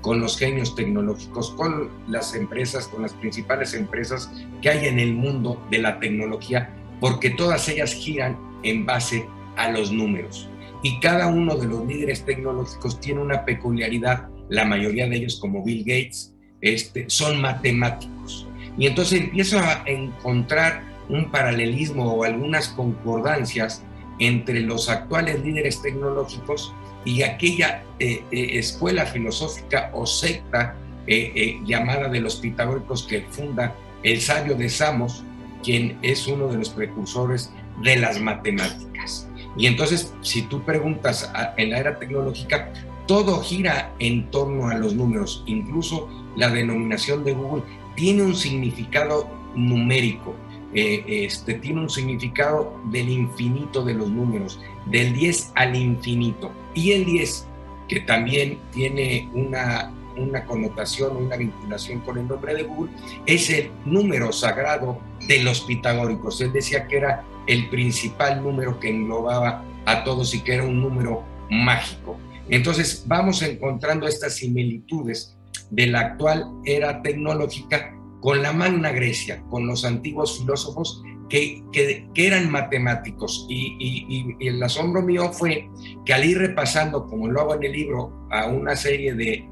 con 0.00 0.20
los 0.20 0.38
genios 0.38 0.75
tecnológicos, 0.75 1.50
con 1.52 1.91
las 2.08 2.35
empresas, 2.35 2.88
con 2.88 3.02
las 3.02 3.12
principales 3.14 3.75
empresas 3.75 4.31
que 4.62 4.70
hay 4.70 4.87
en 4.87 4.99
el 4.99 5.14
mundo 5.14 5.62
de 5.70 5.79
la 5.79 5.99
tecnología, 6.00 6.75
porque 7.00 7.31
todas 7.31 7.69
ellas 7.69 7.93
giran 7.93 8.38
en 8.62 8.87
base 8.87 9.26
a 9.56 9.70
los 9.70 9.93
números. 9.93 10.49
Y 10.82 10.99
cada 11.00 11.26
uno 11.26 11.57
de 11.57 11.66
los 11.66 11.87
líderes 11.87 12.25
tecnológicos 12.25 13.00
tiene 13.00 13.21
una 13.21 13.45
peculiaridad, 13.45 14.28
la 14.49 14.64
mayoría 14.64 15.07
de 15.09 15.16
ellos 15.16 15.38
como 15.38 15.62
Bill 15.62 15.80
Gates, 15.80 16.35
este, 16.61 17.04
son 17.09 17.40
matemáticos. 17.40 18.47
Y 18.78 18.87
entonces 18.87 19.21
empiezo 19.21 19.59
a 19.59 19.83
encontrar 19.87 20.83
un 21.09 21.30
paralelismo 21.30 22.14
o 22.14 22.25
algunas 22.25 22.69
concordancias 22.69 23.83
entre 24.19 24.61
los 24.61 24.88
actuales 24.88 25.42
líderes 25.42 25.83
tecnológicos 25.83 26.75
y 27.04 27.23
aquella 27.23 27.83
eh, 27.99 28.23
eh, 28.30 28.59
escuela 28.59 29.07
filosófica 29.07 29.90
o 29.95 30.07
secta 30.07 30.76
eh, 31.07 31.59
llamada 31.64 32.09
de 32.09 32.21
los 32.21 32.37
pitagóricos 32.37 33.04
que 33.04 33.23
funda 33.30 33.75
el 34.02 34.21
sabio 34.21 34.54
de 34.54 34.69
Samos, 34.69 35.25
quien 35.62 35.99
es 36.02 36.26
uno 36.26 36.49
de 36.49 36.59
los 36.59 36.71
precursores 36.71 37.52
de 37.83 37.97
las 37.97 38.21
matemáticas. 38.21 39.28
Y 39.57 39.66
entonces, 39.66 40.14
si 40.23 40.42
tú 40.42 40.62
preguntas 40.62 41.30
en 41.57 41.71
la 41.71 41.78
era 41.78 41.99
tecnológica, 41.99 42.73
todo 43.07 43.42
gira 43.42 43.92
en 43.99 44.30
torno 44.30 44.69
a 44.69 44.75
los 44.75 44.95
números, 44.95 45.42
incluso 45.47 46.09
la 46.37 46.49
denominación 46.49 47.25
de 47.25 47.33
Google 47.33 47.64
tiene 47.97 48.23
un 48.23 48.37
significado 48.37 49.28
numérico. 49.54 50.37
Este, 50.75 51.55
tiene 51.55 51.81
un 51.81 51.91
significado 51.91 52.81
del 52.91 53.09
infinito 53.09 53.85
de 53.85 53.95
los 53.95 54.11
números, 54.11 54.61
del 54.87 55.12
10 55.12 55.53
al 55.57 55.77
infinito. 55.77 56.53
Y 56.75 56.93
el 56.93 57.05
10, 57.05 57.47
que 57.89 58.00
también 58.00 58.59
tiene 58.73 59.29
una, 59.35 59.93
una 60.17 60.45
connotación, 60.45 61.17
una 61.17 61.37
vinculación 61.37 62.00
con 62.00 62.19
el 62.19 62.29
nombre 62.29 62.55
de 62.55 62.62
Google, 62.62 62.93
es 63.27 63.50
el 63.50 63.71
número 63.85 64.33
sagrado 64.33 65.00
de 65.27 65.43
los 65.43 65.62
pitagóricos. 65.62 66.41
Él 66.41 66.53
decía 66.53 66.87
que 66.87 66.99
era 66.99 67.25
el 67.47 67.69
principal 67.69 68.43
número 68.43 68.79
que 68.79 68.91
englobaba 68.91 69.65
a 69.87 70.05
todos 70.05 70.35
y 70.35 70.41
que 70.41 70.55
era 70.55 70.65
un 70.65 70.81
número 70.81 71.25
mágico. 71.50 72.17
Entonces 72.49 73.05
vamos 73.07 73.43
encontrando 73.43 74.07
estas 74.07 74.37
similitudes 74.37 75.37
de 75.71 75.87
la 75.87 76.00
actual 76.00 76.50
era 76.65 77.00
tecnológica 77.03 77.97
con 78.21 78.43
la 78.43 78.53
Magna 78.53 78.93
Grecia, 78.93 79.43
con 79.49 79.67
los 79.67 79.85
antiguos 79.85 80.39
filósofos 80.39 81.03
que, 81.31 82.07
eran 82.15 82.50
matemáticos. 82.50 83.47
Y, 83.49 84.37
el 84.41 84.62
asombro 84.62 85.00
mío 85.03 85.33
fue 85.33 85.69
que 86.05 86.12
al 86.12 86.25
ir 86.25 86.39
repasando, 86.39 87.07
como 87.07 87.29
lo 87.29 87.41
hago 87.41 87.55
en 87.55 87.65
el 87.65 87.73
libro, 87.73 88.27
a 88.31 88.47
una 88.47 88.77
serie 88.77 89.15
de, 89.15 89.47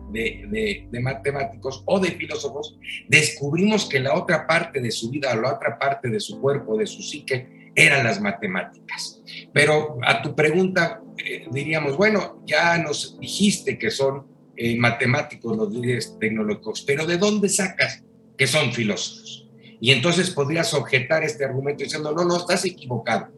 matemáticos 1.00 1.82
o 1.86 1.98
de 2.00 2.10
filósofos, 2.10 2.78
descubrimos 3.08 3.88
que 3.88 4.00
la 4.00 4.14
otra 4.14 4.46
parte 4.46 4.80
de 4.80 4.90
su 4.90 5.10
vida, 5.10 5.34
la 5.34 5.54
otra 5.54 5.78
parte 5.78 6.08
de 6.08 6.20
su 6.20 6.40
cuerpo, 6.40 6.76
de 6.76 6.86
su 6.86 7.02
psique, 7.02 7.72
eran 7.74 8.04
las 8.04 8.20
matemáticas. 8.20 9.22
Pero 9.52 9.98
a 10.04 10.20
tu 10.20 10.34
pregunta, 10.34 11.00
eh, 11.16 11.46
diríamos, 11.50 11.96
bueno, 11.96 12.42
ya 12.44 12.76
nos 12.78 13.18
dijiste 13.20 13.78
que 13.78 13.90
son 13.90 14.26
eh, 14.56 14.76
matemáticos 14.76 15.56
los 15.56 15.72
líderes 15.72 16.16
tecnológicos, 16.18 16.82
pero 16.82 17.06
¿de 17.06 17.18
dónde 17.18 17.48
sacas 17.48 18.02
que 18.38 18.46
son 18.46 18.72
filósofos? 18.72 19.46
Y 19.80 19.92
entonces 19.92 20.30
podrías 20.30 20.72
objetar 20.74 21.22
este 21.22 21.44
argumento 21.44 21.84
diciendo, 21.84 22.12
no, 22.12 22.24
no, 22.24 22.38
estás 22.38 22.64
equivocado. 22.64 23.28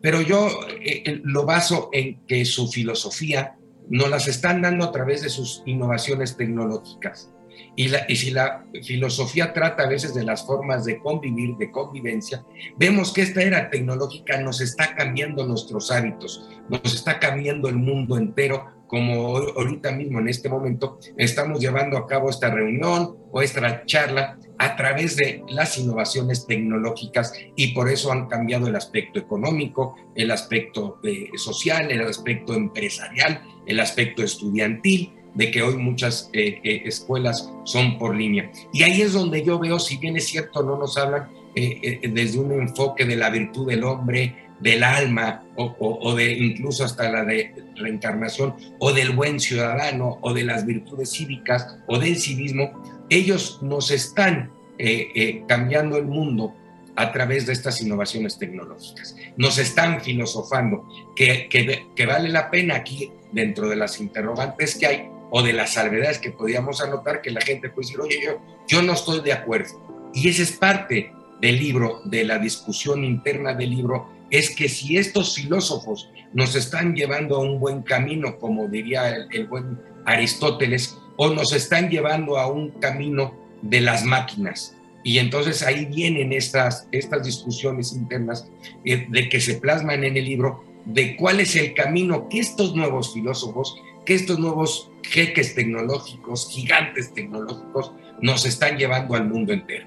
Pero 0.00 0.20
yo 0.20 0.48
eh, 0.80 1.02
eh, 1.04 1.20
lo 1.24 1.44
baso 1.44 1.90
en 1.92 2.24
que 2.26 2.44
su 2.44 2.68
filosofía 2.68 3.56
nos 3.88 4.08
las 4.08 4.28
están 4.28 4.62
dando 4.62 4.84
a 4.84 4.92
través 4.92 5.22
de 5.22 5.28
sus 5.28 5.62
innovaciones 5.66 6.36
tecnológicas. 6.36 7.30
Y, 7.74 7.88
la, 7.88 8.04
y, 8.08 8.16
si 8.16 8.30
la 8.30 8.64
filosofía 8.82 9.52
trata 9.52 9.84
a 9.84 9.88
veces 9.88 10.14
de 10.14 10.24
las 10.24 10.46
formas 10.46 10.84
de 10.84 10.98
convivir, 10.98 11.56
de 11.56 11.70
convivencia, 11.70 12.44
vemos 12.76 13.12
que 13.12 13.22
esta 13.22 13.42
era 13.42 13.70
tecnológica 13.70 14.38
nos 14.40 14.60
está 14.60 14.94
cambiando 14.94 15.46
nuestros 15.46 15.90
hábitos, 15.90 16.48
nos 16.68 16.94
está 16.94 17.18
cambiando 17.18 17.68
el 17.68 17.76
mundo 17.76 18.18
entero, 18.18 18.66
como 18.92 19.38
ahorita 19.38 19.90
mismo 19.92 20.20
en 20.20 20.28
este 20.28 20.50
momento 20.50 20.98
estamos 21.16 21.60
llevando 21.60 21.96
a 21.96 22.06
cabo 22.06 22.28
esta 22.28 22.50
reunión 22.50 23.16
o 23.30 23.40
esta 23.40 23.86
charla 23.86 24.38
a 24.58 24.76
través 24.76 25.16
de 25.16 25.42
las 25.48 25.78
innovaciones 25.78 26.46
tecnológicas 26.46 27.32
y 27.56 27.68
por 27.68 27.88
eso 27.88 28.12
han 28.12 28.28
cambiado 28.28 28.66
el 28.66 28.76
aspecto 28.76 29.18
económico, 29.18 29.96
el 30.14 30.30
aspecto 30.30 31.00
eh, 31.04 31.30
social, 31.36 31.90
el 31.90 32.02
aspecto 32.02 32.52
empresarial, 32.52 33.40
el 33.66 33.80
aspecto 33.80 34.22
estudiantil 34.22 35.14
de 35.32 35.50
que 35.50 35.62
hoy 35.62 35.78
muchas 35.78 36.28
eh, 36.34 36.60
eh, 36.62 36.82
escuelas 36.84 37.50
son 37.64 37.96
por 37.96 38.14
línea. 38.14 38.52
Y 38.74 38.82
ahí 38.82 39.00
es 39.00 39.14
donde 39.14 39.42
yo 39.42 39.58
veo, 39.58 39.78
si 39.78 39.96
bien 39.96 40.18
es 40.18 40.26
cierto, 40.26 40.62
no 40.62 40.76
nos 40.76 40.98
hablan 40.98 41.30
desde 41.54 42.38
un 42.38 42.52
enfoque 42.52 43.06
de 43.06 43.16
la 43.16 43.30
virtud 43.30 43.68
del 43.68 43.84
hombre, 43.84 44.42
del 44.62 44.84
alma 44.84 45.44
o, 45.56 46.14
de 46.14 46.32
incluso 46.32 46.84
hasta 46.84 47.10
la 47.10 47.24
de 47.24 47.54
reencarnación 47.76 48.54
o 48.78 48.92
del 48.92 49.10
buen 49.10 49.40
ciudadano 49.40 50.18
o 50.20 50.32
de 50.32 50.44
las 50.44 50.66
virtudes 50.66 51.10
cívicas 51.10 51.78
o 51.86 51.98
del 51.98 52.16
civismo, 52.16 52.72
ellos 53.08 53.58
nos 53.62 53.90
están 53.90 54.52
eh, 54.78 55.08
eh, 55.14 55.44
cambiando 55.46 55.96
el 55.96 56.06
mundo 56.06 56.54
a 56.96 57.12
través 57.12 57.46
de 57.46 57.52
estas 57.52 57.80
innovaciones 57.80 58.38
tecnológicas. 58.38 59.16
Nos 59.36 59.58
están 59.58 60.00
filosofando 60.00 60.86
que, 61.16 61.48
que, 61.48 62.06
vale 62.06 62.28
la 62.28 62.50
pena 62.50 62.76
aquí, 62.76 63.10
dentro 63.32 63.68
de 63.68 63.76
las 63.76 64.00
interrogantes 64.00 64.76
que 64.76 64.86
hay 64.86 65.08
o 65.30 65.42
de 65.42 65.54
las 65.54 65.72
salvedades 65.74 66.18
que 66.18 66.30
podíamos 66.30 66.82
anotar, 66.82 67.22
que 67.22 67.30
la 67.30 67.40
gente 67.40 67.70
puede 67.70 67.86
decir, 67.86 68.00
oye, 68.00 68.20
yo, 68.22 68.40
yo 68.68 68.82
no 68.82 68.92
estoy 68.92 69.20
de 69.20 69.32
acuerdo. 69.32 70.10
Y 70.12 70.28
esa 70.28 70.42
es 70.42 70.52
parte 70.52 71.12
del 71.40 71.58
libro, 71.58 72.02
de 72.04 72.24
la 72.24 72.38
discusión 72.38 73.04
interna 73.04 73.54
del 73.54 73.70
libro, 73.70 74.10
es 74.32 74.50
que 74.50 74.68
si 74.68 74.96
estos 74.96 75.36
filósofos 75.36 76.08
nos 76.32 76.56
están 76.56 76.94
llevando 76.94 77.36
a 77.36 77.40
un 77.40 77.60
buen 77.60 77.82
camino, 77.82 78.38
como 78.38 78.66
diría 78.66 79.26
el, 79.30 79.46
buen 79.46 79.78
Aristóteles, 80.06 80.96
o 81.16 81.28
nos 81.28 81.52
están 81.52 81.90
llevando 81.90 82.38
a 82.38 82.50
un 82.50 82.70
camino 82.70 83.34
de 83.60 83.82
las 83.82 84.04
máquinas. 84.04 84.74
Y 85.04 85.18
entonces 85.18 85.62
ahí 85.62 85.84
vienen 85.84 86.32
estas, 86.32 86.88
estas 86.92 87.24
discusiones 87.24 87.92
internas 87.92 88.48
eh, 88.86 89.06
de 89.10 89.28
que 89.28 89.38
se 89.38 89.56
plasman 89.56 90.02
en 90.02 90.16
el 90.16 90.24
libro 90.24 90.64
de 90.86 91.14
cuál 91.16 91.40
es 91.40 91.54
el 91.54 91.74
camino 91.74 92.28
que 92.30 92.40
estos 92.40 92.74
nuevos 92.74 93.12
filósofos, 93.12 93.76
que 94.06 94.14
estos 94.14 94.38
nuevos 94.38 94.90
jeques 95.02 95.54
tecnológicos, 95.54 96.48
gigantes 96.50 97.12
tecnológicos, 97.12 97.92
nos 98.22 98.46
están 98.46 98.78
llevando 98.78 99.14
al 99.14 99.28
mundo 99.28 99.52
entero. 99.52 99.86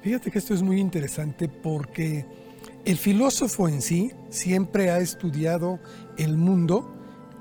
Fíjate 0.00 0.30
que 0.30 0.38
esto 0.38 0.54
es 0.54 0.62
muy 0.62 0.80
interesante 0.80 1.48
porque 1.48 2.24
el 2.84 2.96
filósofo 2.96 3.68
en 3.68 3.80
sí 3.80 4.12
siempre 4.28 4.90
ha 4.90 4.98
estudiado 4.98 5.78
el 6.18 6.36
mundo 6.36 6.92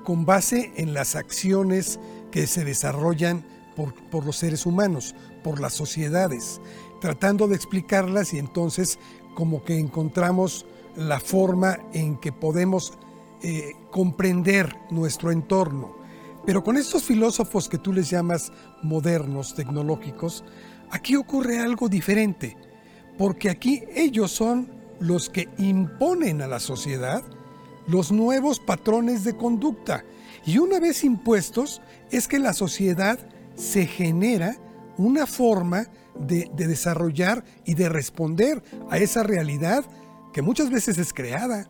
con 0.03 0.25
base 0.25 0.71
en 0.75 0.93
las 0.93 1.15
acciones 1.15 1.99
que 2.31 2.45
se 2.47 2.63
desarrollan 2.63 3.43
por, 3.75 4.25
los 4.25 4.37
seres 4.37 4.65
humanos, 4.65 5.15
por 5.43 5.59
las 5.59 5.73
sociedades, 5.73 6.61
tratando 6.99 7.47
de 7.47 7.55
explicarlas 7.55 8.33
y 8.33 8.37
entonces 8.37 8.99
como 9.33 9.63
que 9.63 9.79
encontramos 9.79 10.65
la 10.95 11.19
forma 11.19 11.79
en 11.93 12.17
que 12.17 12.31
podemos 12.31 12.93
eh, 13.41 13.71
comprender 13.89 14.75
nuestro 14.91 15.31
entorno. 15.31 15.95
Pero 16.45 16.63
con 16.63 16.77
estos 16.77 17.03
filósofos 17.03 17.67
que 17.69 17.79
tú 17.79 17.93
les 17.93 18.09
llamas 18.09 18.51
modernos, 18.83 19.55
tecnológicos, 19.55 20.43
aquí 20.91 21.15
ocurre 21.15 21.59
algo 21.59 21.89
diferente, 21.89 22.57
porque 23.17 23.49
aquí 23.49 23.83
ellos 23.95 24.31
son 24.31 24.80
los 25.01 25.29
que 25.29 25.49
imponen 25.57 26.41
a 26.41 26.47
la 26.47 26.59
sociedad 26.59 27.23
los 27.87 28.11
nuevos 28.11 28.59
patrones 28.59 29.23
de 29.23 29.35
conducta. 29.35 30.05
Y 30.45 30.57
una 30.57 30.79
vez 30.79 31.03
impuestos, 31.03 31.81
es 32.11 32.27
que 32.27 32.39
la 32.39 32.53
sociedad 32.53 33.19
se 33.55 33.85
genera 33.85 34.57
una 34.97 35.25
forma 35.25 35.87
de, 36.15 36.49
desarrollar 36.55 37.43
y 37.65 37.75
de 37.75 37.89
responder 37.89 38.61
a 38.89 38.97
esa 38.97 39.23
realidad 39.23 39.85
que 40.33 40.41
muchas 40.41 40.69
veces 40.69 40.97
es 40.97 41.13
creada. 41.13 41.69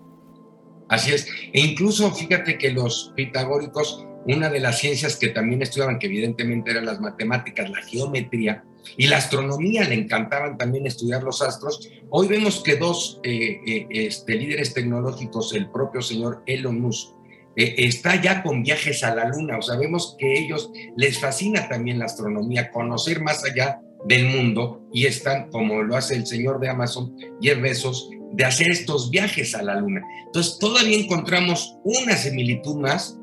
Así 0.90 1.12
es. 1.14 1.28
E 1.54 1.62
incluso 1.62 2.14
fíjate 2.14 2.58
que 2.58 2.72
los 2.72 3.14
pitagóricos, 3.16 4.06
una 4.26 4.50
de 4.50 4.60
las 4.60 4.80
ciencias 4.80 5.16
que 5.16 5.30
también 5.30 5.62
estudiaban, 5.62 6.00
que 6.00 6.08
evidentemente 6.08 6.72
eran 6.72 6.86
las 6.86 7.00
matemáticas, 7.00 7.70
la 7.70 7.82
geometría, 7.82 8.64
y 8.98 9.08
la 9.08 9.18
astronomía, 9.18 9.84
le 9.88 9.96
encantaban 9.96 10.58
también 10.58 10.86
estudiar 10.86 11.24
los 11.24 11.42
astros. 11.42 11.90
Hoy 12.10 12.28
vemos 12.28 12.62
que 12.64 12.76
dos 12.76 13.20
eh, 13.24 13.60
eh, 13.66 13.88
este, 13.90 14.36
líderes 14.36 14.74
tecnológicos, 14.74 15.54
el 15.54 15.70
propio 15.70 16.02
señor 16.02 16.44
Elon 16.46 16.82
Musk, 16.82 17.10
eh, 17.56 17.76
está 17.78 18.22
ya 18.22 18.44
con 18.44 18.64
viajes 18.64 19.04
a 19.04 19.16
la 19.16 19.28
luna. 19.28 19.58
O 19.58 19.62
sea, 19.62 19.78
vemos 19.78 20.16
que 20.18 20.40
ellos 20.40 20.72
les 20.96 21.20
fascina 21.20 21.68
también 21.68 22.00
la 22.00 22.06
astronomía, 22.06 22.72
conocer 22.72 23.22
más 23.22 23.44
allá 23.44 23.80
del 24.06 24.26
mundo 24.26 24.88
y 24.92 25.06
están, 25.06 25.50
como 25.50 25.84
lo 25.84 25.96
hace 25.96 26.16
el 26.16 26.26
señor 26.26 26.60
de 26.60 26.70
Amazon, 26.70 27.16
Jeff 27.42 27.62
Bezos, 27.62 28.10
de 28.34 28.46
hacer 28.46 28.70
estos 28.70 29.12
viajes 29.12 29.54
a 29.56 29.62
la 29.62 29.76
luna. 29.76 30.02
Entonces, 30.26 30.58
todavía 30.60 30.98
encontramos 30.98 31.78
una 31.84 32.16
similitud 32.16 32.78
más 32.78 33.20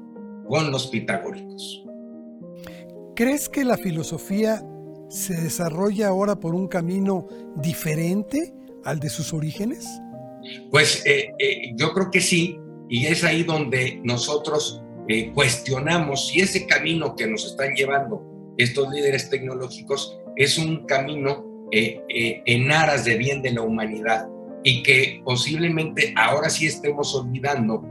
con 0.47 0.71
los 0.71 0.87
pitagóricos. 0.89 1.85
¿Crees 3.17 3.49
que 3.49 3.65
la 3.65 3.77
filosofía 3.77 4.63
se 5.09 5.35
desarrolla 5.35 6.09
ahora 6.09 6.37
por 6.37 6.55
un 6.55 6.69
camino 6.69 7.27
diferente 7.57 8.55
al 8.85 9.01
de 9.01 9.09
sus 9.09 9.33
orígenes? 9.33 9.87
Pues 10.71 11.05
eh, 11.07 11.33
eh, 11.39 11.73
yo 11.77 11.93
creo 11.93 12.11
que 12.11 12.21
sí, 12.21 12.59
y 12.89 13.07
es 13.07 13.25
ahí 13.25 13.43
donde 13.43 14.01
nosotros 14.05 14.83
eh, 15.09 15.33
cuestionamos 15.33 16.29
si 16.29 16.41
ese 16.41 16.67
camino 16.67 17.17
que 17.17 17.27
nos 17.27 17.45
están 17.45 17.75
llevando 17.75 18.25
estos 18.57 18.93
líderes 18.93 19.31
tecnológicos 19.31 20.19
es 20.37 20.59
un 20.59 20.85
camino 20.87 21.45
en 21.71 22.73
aras 22.73 23.05
de 23.05 23.19
bien 23.19 23.43
de 23.43 23.53
la 23.53 23.61
humanidad 23.61 24.27
y 24.65 24.83
que 24.83 25.21
posiblemente 25.23 26.15
ahora 26.17 26.49
sí 26.49 26.67
estemos 26.67 27.15
olvidando 27.15 27.87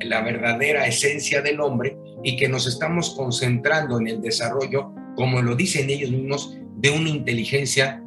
la 0.00 0.20
verdadera 0.20 0.86
esencia 0.86 1.42
del 1.42 1.60
hombre 1.60 1.96
y 2.24 2.36
que 2.36 2.48
nos 2.48 2.66
estamos 2.66 3.14
concentrando 3.14 4.00
en 4.00 4.08
el 4.08 4.20
desarrollo 4.20 4.92
como 5.16 5.42
lo 5.42 5.54
dicen 5.54 5.90
ellos 5.90 6.10
mismos, 6.10 6.56
de 6.76 6.90
una 6.90 7.08
inteligencia 7.08 8.02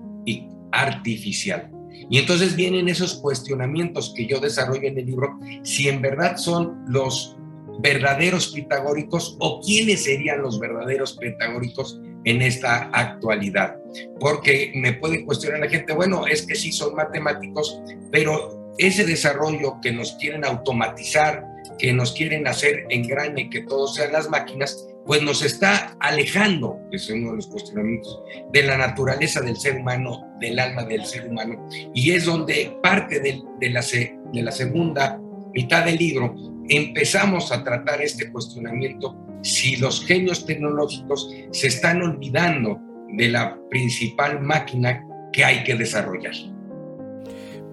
artificial. 0.71 1.71
Y 2.09 2.19
entonces 2.19 2.55
vienen 2.55 2.87
esos 2.89 3.15
cuestionamientos 3.15 4.13
que 4.15 4.27
yo 4.27 4.39
desarrollo 4.39 4.87
en 4.87 4.97
el 4.97 5.05
libro, 5.05 5.39
si 5.63 5.89
en 5.89 6.01
verdad 6.01 6.37
son 6.37 6.83
los 6.87 7.35
verdaderos 7.79 8.49
pitagóricos 8.49 9.35
o 9.39 9.61
quiénes 9.61 10.03
serían 10.03 10.41
los 10.41 10.59
verdaderos 10.59 11.17
pitagóricos 11.17 11.99
en 12.25 12.41
esta 12.41 12.89
actualidad. 12.93 13.77
Porque 14.19 14.71
me 14.75 14.93
puede 14.93 15.25
cuestionar 15.25 15.59
la 15.59 15.69
gente, 15.69 15.93
bueno, 15.93 16.27
es 16.27 16.45
que 16.45 16.55
sí 16.55 16.71
son 16.71 16.95
matemáticos, 16.95 17.81
pero 18.11 18.73
ese 18.77 19.05
desarrollo 19.05 19.79
que 19.81 19.91
nos 19.91 20.13
quieren 20.13 20.45
automatizar, 20.45 21.45
que 21.79 21.93
nos 21.93 22.13
quieren 22.13 22.47
hacer 22.47 22.85
en 22.89 23.07
grande, 23.07 23.49
que 23.49 23.61
todo 23.61 23.87
sean 23.87 24.11
las 24.11 24.29
máquinas, 24.29 24.87
pues 25.07 25.23
nos 25.23 25.41
está 25.41 25.95
alejando, 26.01 26.77
es 26.91 27.09
uno 27.09 27.31
de 27.31 27.37
los 27.37 27.47
cuestionamientos, 27.47 28.21
de 28.51 28.63
la 28.63 28.77
naturaleza 28.77 29.39
del 29.39 29.55
ser 29.55 29.77
humano, 29.77 30.27
del 30.41 30.59
alma 30.59 30.83
del 30.83 31.05
ser 31.05 31.27
humano. 31.27 31.65
Y 31.95 32.11
es 32.11 32.25
donde 32.25 32.77
parte 32.83 33.21
de, 33.21 33.41
la, 33.69 33.81
de 33.81 34.41
la 34.43 34.51
segunda 34.51 35.19
mitad 35.53 35.85
del 35.85 35.95
libro 35.95 36.35
empezamos 36.67 37.53
a 37.53 37.63
tratar 37.63 38.01
este 38.01 38.29
cuestionamiento 38.31 39.17
si 39.41 39.77
los 39.77 40.05
genios 40.05 40.45
tecnológicos 40.45 41.33
se 41.51 41.67
están 41.67 42.01
olvidando 42.01 42.79
de 43.13 43.29
la 43.29 43.57
principal 43.69 44.41
máquina 44.41 45.01
que 45.31 45.45
hay 45.45 45.63
que 45.63 45.75
desarrollar. 45.75 46.33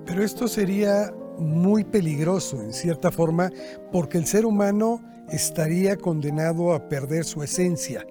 Pero 0.07 0.23
esto 0.23 0.47
sería 0.47 1.13
muy 1.39 1.83
peligroso 1.83 2.63
en 2.63 2.73
cierta 2.73 3.11
forma 3.11 3.51
porque 3.91 4.19
el 4.19 4.27
ser 4.27 4.47
humano 4.47 5.01
estaría 5.31 5.97
condenado 5.97 6.73
a 6.73 6.89
perder 6.89 7.25
su 7.25 7.43
esencia. 7.43 8.07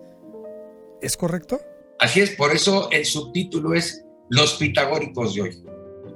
¿Es 1.01 1.17
correcto? 1.17 1.60
Así 2.00 2.22
es, 2.22 2.32
por 2.32 2.51
eso 2.51 2.89
el 2.91 3.05
subtítulo 3.05 3.74
es 3.74 4.03
Los 4.29 4.55
pitagóricos 4.55 5.36
de 5.36 5.41
hoy. 5.41 5.63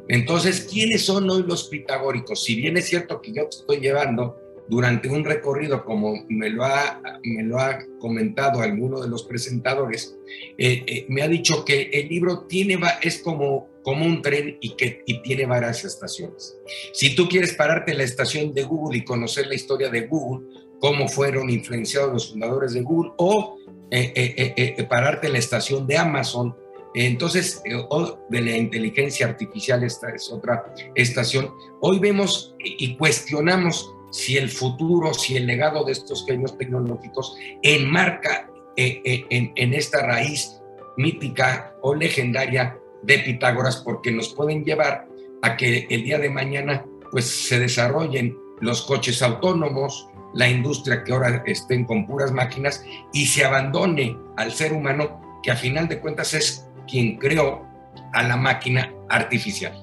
Entonces, 0.09 0.67
¿quiénes 0.71 1.05
son 1.05 1.29
hoy 1.29 1.43
los 1.43 1.67
pitagóricos? 1.67 2.43
Si 2.43 2.55
bien 2.55 2.77
es 2.77 2.85
cierto 2.87 3.21
que 3.21 3.33
yo 3.33 3.43
te 3.43 3.57
estoy 3.57 3.79
llevando 3.79 4.37
durante 4.69 5.09
un 5.09 5.23
recorrido, 5.23 5.83
como 5.85 6.25
me 6.29 6.49
lo 6.49 6.63
ha, 6.63 7.01
me 7.23 7.43
lo 7.43 7.59
ha 7.59 7.79
comentado 7.99 8.61
alguno 8.61 9.01
de 9.01 9.09
los 9.09 9.23
presentadores, 9.23 10.17
eh, 10.57 10.83
eh, 10.87 11.05
me 11.09 11.21
ha 11.21 11.27
dicho 11.27 11.63
que 11.63 11.89
el 11.93 12.07
libro 12.09 12.45
tiene, 12.47 12.79
es 13.01 13.21
como, 13.21 13.69
como 13.83 14.05
un 14.05 14.21
tren 14.21 14.57
y 14.61 14.75
que 14.75 15.03
y 15.05 15.21
tiene 15.21 15.45
varias 15.45 15.83
estaciones. 15.85 16.57
Si 16.93 17.15
tú 17.15 17.27
quieres 17.27 17.53
pararte 17.53 17.91
en 17.91 17.97
la 17.97 18.03
estación 18.03 18.53
de 18.53 18.63
Google 18.63 18.97
y 18.97 19.03
conocer 19.05 19.47
la 19.47 19.55
historia 19.55 19.89
de 19.89 20.07
Google, 20.07 20.47
cómo 20.79 21.07
fueron 21.07 21.49
influenciados 21.49 22.13
los 22.13 22.31
fundadores 22.31 22.73
de 22.73 22.81
Google, 22.81 23.11
o 23.17 23.57
eh, 23.89 24.85
pararte 24.89 25.27
en 25.27 25.33
la 25.33 25.39
estación 25.39 25.87
de 25.87 25.97
Amazon, 25.97 26.55
entonces, 26.93 27.61
o 27.89 28.17
de 28.29 28.41
la 28.41 28.57
inteligencia 28.57 29.27
artificial, 29.27 29.83
esta 29.83 30.09
es 30.09 30.31
otra 30.31 30.73
estación. 30.95 31.53
Hoy 31.79 31.99
vemos 31.99 32.55
y 32.59 32.95
cuestionamos 32.95 33.93
si 34.11 34.37
el 34.37 34.49
futuro, 34.49 35.13
si 35.13 35.37
el 35.37 35.45
legado 35.45 35.83
de 35.83 35.91
estos 35.91 36.25
genios 36.25 36.57
tecnológicos 36.57 37.37
enmarca 37.61 38.49
eh, 38.75 39.01
eh, 39.03 39.51
en, 39.55 39.73
esta 39.73 40.05
raíz 40.05 40.61
mítica 40.97 41.75
o 41.81 41.93
legendaria 41.93 42.77
de 43.03 43.19
Pitágoras, 43.19 43.77
porque 43.77 44.11
nos 44.11 44.33
pueden 44.33 44.63
llevar 44.63 45.07
a 45.41 45.57
que 45.57 45.87
el 45.89 46.03
día 46.03 46.19
de 46.19 46.29
mañana 46.29 46.85
pues 47.11 47.25
se 47.25 47.59
desarrollen 47.59 48.37
los 48.59 48.81
coches 48.81 49.21
autónomos, 49.21 50.07
la 50.37 50.47
industria 50.47 51.03
que 51.03 51.11
ahora 51.11 51.43
estén 51.45 51.83
con 51.83 52.07
puras 52.07 52.31
máquinas 52.31 52.83
y 53.11 53.25
se 53.25 53.43
abandone 53.43 54.17
al 54.37 54.53
ser 54.53 54.71
humano 54.71 55.39
que 55.43 55.51
a 55.51 55.55
final 55.55 55.87
de 55.87 55.99
cuentas 55.99 56.33
es 56.33 56.67
quien 56.87 57.17
creó 57.17 57.65
a 58.13 58.23
la 58.23 58.37
máquina 58.37 58.91
artificial. 59.09 59.73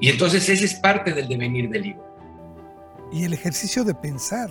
Y 0.00 0.08
entonces 0.08 0.48
ese 0.48 0.64
es 0.64 0.74
parte 0.74 1.12
del 1.12 1.28
devenir 1.28 1.70
del 1.70 1.82
libro 1.82 2.04
y 3.14 3.24
el 3.24 3.32
ejercicio 3.32 3.84
de 3.84 3.94
pensar, 3.94 4.50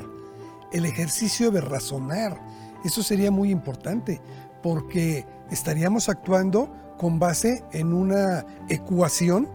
el 0.72 0.86
ejercicio 0.86 1.52
de 1.52 1.60
razonar. 1.60 2.42
Eso 2.86 3.04
sería 3.04 3.30
muy 3.30 3.52
importante 3.52 4.22
porque 4.62 5.26
estaríamos 5.52 6.08
actuando 6.08 6.74
con 6.98 7.20
base 7.20 7.64
en 7.74 7.92
una 7.94 8.46
ecuación 8.70 9.50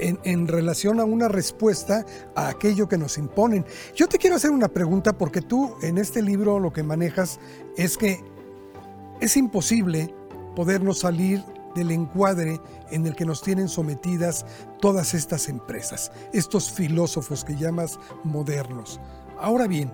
en, 0.00 0.48
relación 0.48 1.00
a 1.00 1.04
una 1.04 1.28
respuesta 1.28 2.04
a 2.34 2.48
aquello 2.48 2.88
que 2.88 2.98
nos 2.98 3.18
imponen. 3.18 3.64
Yo 3.94 4.08
te 4.08 4.18
quiero 4.18 4.36
hacer 4.36 4.50
una 4.50 4.68
pregunta 4.68 5.12
porque 5.12 5.42
tú 5.42 5.76
en 5.82 5.98
este 5.98 6.22
libro 6.22 6.58
lo 6.58 6.72
que 6.72 6.82
manejas 6.82 7.38
es 7.76 7.96
que 7.96 8.24
es 9.20 9.36
imposible 9.36 10.14
podernos 10.56 11.00
salir 11.00 11.44
del 11.74 11.90
encuadre 11.92 12.60
en 12.90 13.06
el 13.06 13.14
que 13.14 13.24
nos 13.24 13.42
tienen 13.42 13.68
sometidas 13.68 14.44
todas 14.80 15.14
estas 15.14 15.48
empresas, 15.48 16.10
estos 16.32 16.70
filósofos 16.70 17.44
que 17.44 17.56
llamas 17.56 17.98
modernos. 18.24 19.00
Ahora 19.38 19.66
bien, 19.66 19.92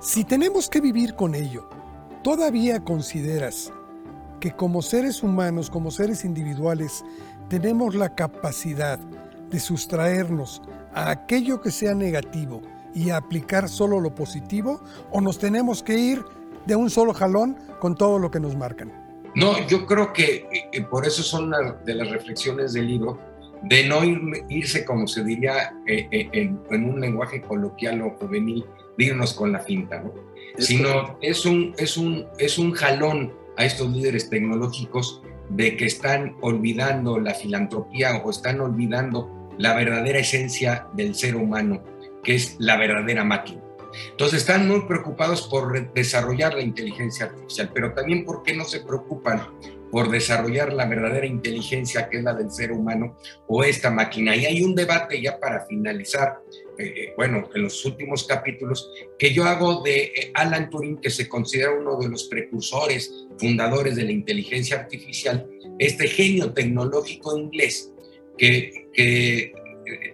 si 0.00 0.24
tenemos 0.24 0.68
que 0.68 0.80
vivir 0.80 1.14
con 1.14 1.34
ello, 1.34 1.68
¿todavía 2.22 2.82
consideras 2.82 3.72
que 4.40 4.52
como 4.52 4.82
seres 4.82 5.22
humanos, 5.22 5.70
como 5.70 5.90
seres 5.90 6.24
individuales, 6.24 7.02
tenemos 7.48 7.94
la 7.94 8.14
capacidad 8.14 8.98
de 9.50 9.60
sustraernos 9.60 10.62
a 10.92 11.10
aquello 11.10 11.60
que 11.60 11.70
sea 11.70 11.94
negativo 11.94 12.62
y 12.94 13.10
aplicar 13.10 13.68
solo 13.68 14.00
lo 14.00 14.14
positivo 14.14 14.80
o 15.10 15.20
nos 15.20 15.38
tenemos 15.38 15.82
que 15.82 15.98
ir 15.98 16.24
de 16.66 16.76
un 16.76 16.90
solo 16.90 17.12
jalón 17.12 17.56
con 17.80 17.94
todo 17.94 18.18
lo 18.18 18.30
que 18.30 18.40
nos 18.40 18.56
marcan? 18.56 18.92
No, 19.34 19.66
yo 19.66 19.84
creo 19.86 20.12
que 20.12 20.46
eh, 20.72 20.82
por 20.82 21.06
eso 21.06 21.22
son 21.22 21.52
de 21.84 21.94
las 21.94 22.08
reflexiones 22.08 22.72
del 22.72 22.86
libro, 22.86 23.18
de 23.62 23.86
no 23.88 24.00
irse, 24.48 24.84
como 24.84 25.08
se 25.08 25.24
diría 25.24 25.74
eh, 25.86 26.06
eh, 26.10 26.28
en, 26.32 26.84
un 26.84 27.00
lenguaje 27.00 27.42
coloquial 27.42 28.02
o 28.02 28.10
juvenil, 28.10 28.64
de 28.96 29.04
irnos 29.06 29.34
con 29.34 29.50
la 29.50 29.58
finta, 29.58 30.00
¿no? 30.00 30.12
sino 30.58 31.18
es 31.20 31.44
un, 31.44 31.74
es, 31.78 31.96
un, 31.96 32.26
es 32.38 32.58
un 32.58 32.72
jalón 32.72 33.32
a 33.56 33.64
estos 33.64 33.90
líderes 33.90 34.30
tecnológicos 34.30 35.20
de 35.50 35.76
que 35.76 35.86
están 35.86 36.36
olvidando 36.40 37.18
la 37.18 37.34
filantropía 37.34 38.16
o 38.24 38.30
están 38.30 38.60
olvidando 38.60 39.50
la 39.58 39.74
verdadera 39.74 40.18
esencia 40.18 40.86
del 40.94 41.14
ser 41.14 41.36
humano, 41.36 41.82
que 42.22 42.34
es 42.34 42.56
la 42.58 42.76
verdadera 42.76 43.24
máquina. 43.24 43.60
Entonces 44.10 44.40
están 44.40 44.66
muy 44.66 44.80
preocupados 44.86 45.42
por 45.48 45.92
desarrollar 45.92 46.54
la 46.54 46.62
inteligencia 46.62 47.26
artificial, 47.26 47.70
pero 47.72 47.92
también 47.94 48.24
por 48.24 48.42
qué 48.42 48.54
no 48.54 48.64
se 48.64 48.80
preocupan 48.80 49.40
por 49.90 50.10
desarrollar 50.10 50.72
la 50.72 50.86
verdadera 50.86 51.26
inteligencia 51.26 52.08
que 52.08 52.18
es 52.18 52.24
la 52.24 52.34
del 52.34 52.50
ser 52.50 52.72
humano 52.72 53.16
o 53.46 53.62
esta 53.62 53.90
máquina. 53.90 54.34
Y 54.34 54.44
hay 54.44 54.62
un 54.64 54.74
debate 54.74 55.22
ya 55.22 55.38
para 55.38 55.64
finalizar, 55.66 56.40
eh, 56.78 56.94
eh, 56.96 57.12
bueno, 57.16 57.48
en 57.54 57.62
los 57.62 57.84
últimos 57.84 58.24
capítulos, 58.24 58.90
que 59.18 59.32
yo 59.32 59.44
hago 59.44 59.82
de 59.82 60.04
eh, 60.04 60.30
Alan 60.34 60.70
Turing, 60.70 61.00
que 61.00 61.10
se 61.10 61.28
considera 61.28 61.72
uno 61.72 61.96
de 61.98 62.08
los 62.08 62.24
precursores, 62.24 63.26
fundadores 63.38 63.96
de 63.96 64.04
la 64.04 64.12
inteligencia 64.12 64.80
artificial, 64.80 65.48
este 65.78 66.08
genio 66.08 66.52
tecnológico 66.52 67.36
inglés 67.36 67.92
que, 68.38 68.88
que 68.92 69.52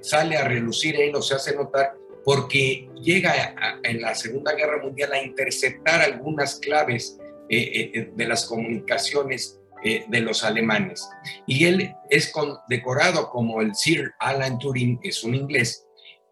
sale 0.01 0.37
a 0.37 0.49
relucir 0.49 0.97
él 0.97 1.15
o 1.15 1.23
se 1.23 1.35
hace 1.35 1.55
notar 1.55 1.95
porque 2.25 2.89
llega 3.01 3.79
en 3.83 4.01
la 4.01 4.15
Segunda 4.15 4.55
Guerra 4.55 4.83
Mundial 4.83 5.13
a 5.13 5.23
interceptar 5.23 6.01
algunas 6.01 6.57
claves 6.57 7.19
eh, 7.49 7.59
eh, 7.59 7.91
eh, 7.95 8.13
de 8.15 8.29
las 8.29 8.47
comunicaciones 8.47 9.57
de 9.83 10.21
los 10.21 10.45
alemanes. 10.45 11.09
Y 11.47 11.65
él 11.65 11.95
es 12.11 12.31
condecorado 12.31 13.31
como 13.31 13.63
el 13.63 13.75
Sir 13.75 14.13
Alan 14.19 14.59
Turing, 14.59 15.01
es 15.03 15.25
un 15.25 15.35
inglés, 15.35 15.87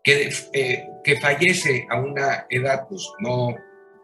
que, 0.08 0.88
que 1.04 1.20
fallece 1.20 1.86
a 1.90 2.00
una 2.00 2.46
edad, 2.48 2.86
pues 2.88 3.06
no, 3.20 3.54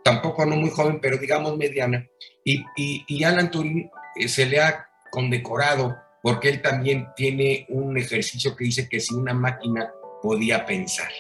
tampoco 0.02 0.44
no 0.44 0.56
muy 0.56 0.70
joven, 0.70 0.98
pero 1.00 1.16
digamos 1.16 1.56
mediana. 1.56 2.06
Y, 2.44 2.62
y, 2.76 3.24
Alan 3.24 3.50
Turing 3.50 3.90
se 4.26 4.44
le 4.44 4.60
ha 4.60 4.86
condecorado 5.10 5.96
porque 6.22 6.50
él 6.50 6.60
también 6.60 7.08
tiene 7.16 7.66
un 7.70 7.96
ejercicio 7.96 8.54
que 8.54 8.64
dice 8.64 8.88
que 8.88 9.00
si 9.00 9.14
una 9.14 9.32
máquina 9.32 9.90
podía 10.22 10.66
pensar. 10.66 11.10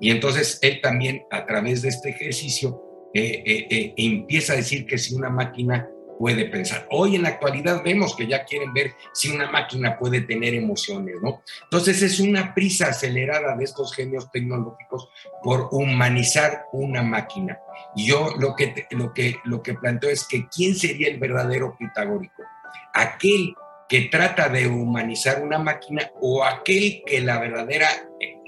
Y 0.00 0.10
entonces 0.10 0.58
él 0.62 0.80
también 0.80 1.24
a 1.30 1.44
través 1.44 1.82
de 1.82 1.88
este 1.88 2.10
ejercicio 2.10 2.82
eh, 3.12 3.42
eh, 3.44 3.66
eh, 3.70 3.94
empieza 3.96 4.52
a 4.52 4.56
decir 4.56 4.86
que 4.86 4.98
si 4.98 5.14
una 5.14 5.30
máquina 5.30 5.88
puede 6.20 6.44
pensar. 6.44 6.86
Hoy 6.90 7.16
en 7.16 7.22
la 7.22 7.30
actualidad 7.30 7.82
vemos 7.82 8.14
que 8.14 8.26
ya 8.26 8.44
quieren 8.44 8.74
ver 8.74 8.92
si 9.14 9.30
una 9.30 9.50
máquina 9.50 9.98
puede 9.98 10.20
tener 10.20 10.52
emociones, 10.52 11.16
¿no? 11.22 11.42
Entonces 11.62 12.02
es 12.02 12.20
una 12.20 12.52
prisa 12.52 12.88
acelerada 12.88 13.56
de 13.56 13.64
estos 13.64 13.94
genios 13.94 14.30
tecnológicos 14.30 15.08
por 15.42 15.68
humanizar 15.70 16.66
una 16.72 17.02
máquina. 17.02 17.58
Y 17.96 18.08
yo 18.08 18.34
lo 18.38 18.54
que, 18.54 18.86
lo, 18.90 19.14
que, 19.14 19.36
lo 19.44 19.62
que 19.62 19.72
planteo 19.72 20.10
es 20.10 20.26
que 20.28 20.46
¿quién 20.54 20.74
sería 20.74 21.08
el 21.08 21.18
verdadero 21.18 21.74
pitagórico? 21.78 22.42
Aquel 22.92 23.54
que 23.88 24.02
trata 24.02 24.50
de 24.50 24.66
humanizar 24.66 25.42
una 25.42 25.58
máquina 25.58 26.10
o 26.20 26.44
aquel 26.44 27.02
que 27.06 27.22
la 27.22 27.40
verdadera 27.40 27.88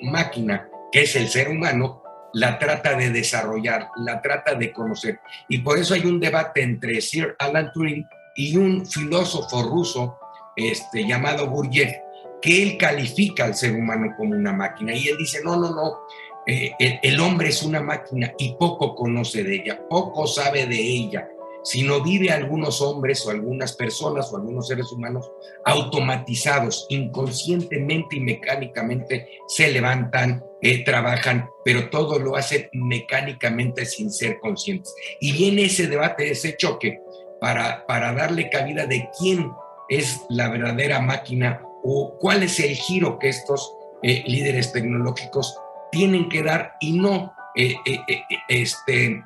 máquina 0.02 0.68
que 0.92 1.04
es 1.04 1.16
el 1.16 1.28
ser 1.28 1.48
humano, 1.48 2.01
la 2.34 2.58
trata 2.58 2.94
de 2.94 3.10
desarrollar, 3.10 3.88
la 3.96 4.20
trata 4.20 4.54
de 4.54 4.72
conocer. 4.72 5.20
Y 5.48 5.58
por 5.58 5.78
eso 5.78 5.94
hay 5.94 6.04
un 6.06 6.20
debate 6.20 6.62
entre 6.62 7.00
Sir 7.00 7.36
Alan 7.38 7.70
Turing 7.72 8.06
y 8.36 8.56
un 8.56 8.86
filósofo 8.86 9.62
ruso 9.62 10.18
este, 10.56 11.06
llamado 11.06 11.48
Gurdjieff, 11.48 11.92
que 12.40 12.62
él 12.62 12.76
califica 12.78 13.44
al 13.44 13.54
ser 13.54 13.74
humano 13.74 14.14
como 14.16 14.34
una 14.34 14.52
máquina. 14.52 14.94
Y 14.94 15.08
él 15.08 15.16
dice, 15.18 15.40
no, 15.44 15.56
no, 15.56 15.74
no, 15.74 15.98
eh, 16.46 16.72
el 17.02 17.20
hombre 17.20 17.48
es 17.48 17.62
una 17.62 17.80
máquina 17.80 18.32
y 18.38 18.54
poco 18.54 18.94
conoce 18.94 19.44
de 19.44 19.56
ella, 19.56 19.80
poco 19.88 20.26
sabe 20.26 20.66
de 20.66 20.80
ella 20.80 21.28
sino 21.62 22.02
vive 22.02 22.30
algunos 22.30 22.80
hombres 22.82 23.24
o 23.26 23.30
algunas 23.30 23.74
personas 23.74 24.32
o 24.32 24.36
algunos 24.36 24.68
seres 24.68 24.90
humanos 24.92 25.30
automatizados, 25.64 26.86
inconscientemente 26.88 28.16
y 28.16 28.20
mecánicamente 28.20 29.28
se 29.46 29.70
levantan, 29.70 30.44
eh, 30.62 30.84
trabajan, 30.84 31.50
pero 31.64 31.90
todo 31.90 32.18
lo 32.18 32.36
hacen 32.36 32.68
mecánicamente 32.72 33.84
sin 33.84 34.10
ser 34.10 34.38
conscientes. 34.38 34.94
Y 35.20 35.32
viene 35.32 35.64
ese 35.64 35.88
debate, 35.88 36.30
ese 36.30 36.56
choque, 36.56 37.00
para, 37.40 37.84
para 37.86 38.14
darle 38.14 38.48
cabida 38.48 38.86
de 38.86 39.08
quién 39.18 39.50
es 39.88 40.20
la 40.28 40.48
verdadera 40.48 41.00
máquina 41.00 41.60
o 41.82 42.16
cuál 42.18 42.44
es 42.44 42.60
el 42.60 42.76
giro 42.76 43.18
que 43.18 43.28
estos 43.28 43.74
eh, 44.02 44.22
líderes 44.26 44.72
tecnológicos 44.72 45.58
tienen 45.90 46.28
que 46.28 46.42
dar 46.42 46.74
y 46.80 46.92
no 46.92 47.34
eh, 47.56 47.74
este, 48.48 49.22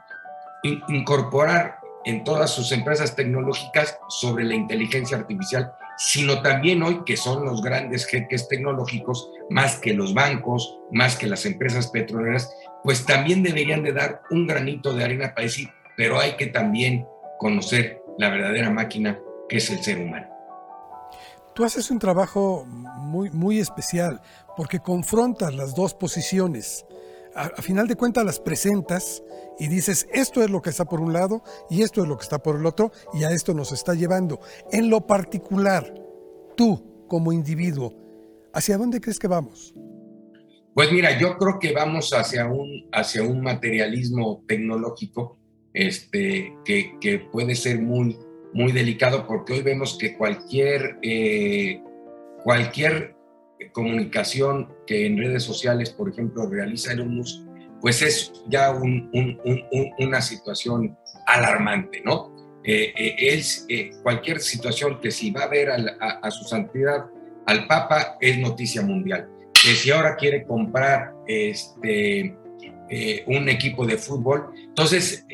incorporar 0.88 1.78
en 2.06 2.22
todas 2.22 2.50
sus 2.50 2.72
empresas 2.72 3.16
tecnológicas 3.16 3.98
sobre 4.08 4.44
la 4.44 4.54
inteligencia 4.54 5.18
artificial, 5.18 5.72
sino 5.98 6.40
también 6.40 6.82
hoy 6.82 7.02
que 7.04 7.16
son 7.16 7.44
los 7.44 7.60
grandes 7.62 8.06
jeques 8.06 8.48
tecnológicos, 8.48 9.30
más 9.50 9.78
que 9.80 9.92
los 9.92 10.14
bancos, 10.14 10.78
más 10.92 11.16
que 11.16 11.26
las 11.26 11.44
empresas 11.46 11.88
petroleras, 11.88 12.54
pues 12.84 13.04
también 13.04 13.42
deberían 13.42 13.82
de 13.82 13.92
dar 13.92 14.22
un 14.30 14.46
granito 14.46 14.94
de 14.94 15.04
arena 15.04 15.34
para 15.34 15.46
decir, 15.46 15.68
pero 15.96 16.20
hay 16.20 16.36
que 16.36 16.46
también 16.46 17.06
conocer 17.38 18.00
la 18.18 18.30
verdadera 18.30 18.70
máquina 18.70 19.18
que 19.48 19.56
es 19.56 19.68
el 19.70 19.82
ser 19.82 19.98
humano. 19.98 20.28
Tú 21.54 21.64
haces 21.64 21.90
un 21.90 21.98
trabajo 21.98 22.64
muy, 22.66 23.30
muy 23.30 23.58
especial 23.58 24.20
porque 24.56 24.78
confrontas 24.78 25.54
las 25.54 25.74
dos 25.74 25.94
posiciones 25.94 26.86
a, 27.36 27.62
final 27.62 27.86
de 27.86 27.96
cuentas 27.96 28.24
las 28.24 28.40
presentas 28.40 29.22
y 29.58 29.68
dices, 29.68 30.08
esto 30.12 30.42
es 30.42 30.50
lo 30.50 30.62
que 30.62 30.70
está 30.70 30.84
por 30.86 31.00
un 31.00 31.12
lado 31.12 31.42
y 31.70 31.82
esto 31.82 32.02
es 32.02 32.08
lo 32.08 32.16
que 32.16 32.22
está 32.22 32.38
por 32.38 32.56
el 32.56 32.66
otro 32.66 32.92
y 33.12 33.24
a 33.24 33.30
esto 33.30 33.54
nos 33.54 33.72
está 33.72 33.94
llevando. 33.94 34.40
En 34.72 34.90
lo 34.90 35.06
particular, 35.06 35.94
tú 36.56 37.04
como 37.08 37.32
individuo, 37.32 37.94
¿hacia 38.52 38.78
dónde 38.78 39.00
crees 39.00 39.18
que 39.18 39.28
vamos? 39.28 39.74
Pues 40.74 40.92
mira, 40.92 41.18
yo 41.18 41.38
creo 41.38 41.58
que 41.58 41.72
vamos 41.72 42.12
hacia 42.12 42.46
un, 42.46 42.88
hacia 42.92 43.22
un 43.22 43.40
materialismo 43.40 44.44
tecnológico 44.46 45.38
este, 45.72 46.54
que, 46.64 46.98
que 47.00 47.18
puede 47.18 47.54
ser 47.54 47.80
muy, 47.80 48.18
muy 48.52 48.72
delicado 48.72 49.26
porque 49.26 49.54
hoy 49.54 49.62
vemos 49.62 49.96
que 49.98 50.16
cualquier, 50.16 50.98
eh, 51.02 51.82
cualquier 52.44 53.15
comunicación 53.72 54.72
que 54.86 55.06
en 55.06 55.18
redes 55.18 55.42
sociales, 55.42 55.90
por 55.90 56.08
ejemplo, 56.08 56.48
realiza 56.48 56.92
Elon 56.92 57.16
Musk, 57.16 57.46
pues 57.80 58.02
es 58.02 58.32
ya 58.48 58.72
una 58.72 60.20
situación 60.20 60.96
alarmante, 61.26 62.02
¿no? 62.04 62.34
Eh, 62.64 62.92
eh, 62.96 63.42
eh, 63.68 63.90
cualquier 64.02 64.40
situación 64.40 65.00
que 65.00 65.12
si 65.12 65.30
va 65.30 65.42
a 65.42 65.48
ver 65.48 65.70
a, 65.70 66.30
su 66.32 66.44
santidad 66.44 67.06
al 67.46 67.66
Papa 67.68 68.16
es 68.20 68.38
noticia 68.38 68.82
mundial. 68.82 69.28
Que 69.52 69.74
si 69.74 69.90
ahora 69.92 70.16
quiere 70.16 70.44
comprar 70.44 71.12
este, 71.28 72.36
un 73.26 73.48
equipo 73.48 73.86
de 73.86 73.96
fútbol, 73.96 74.50
entonces 74.56 75.24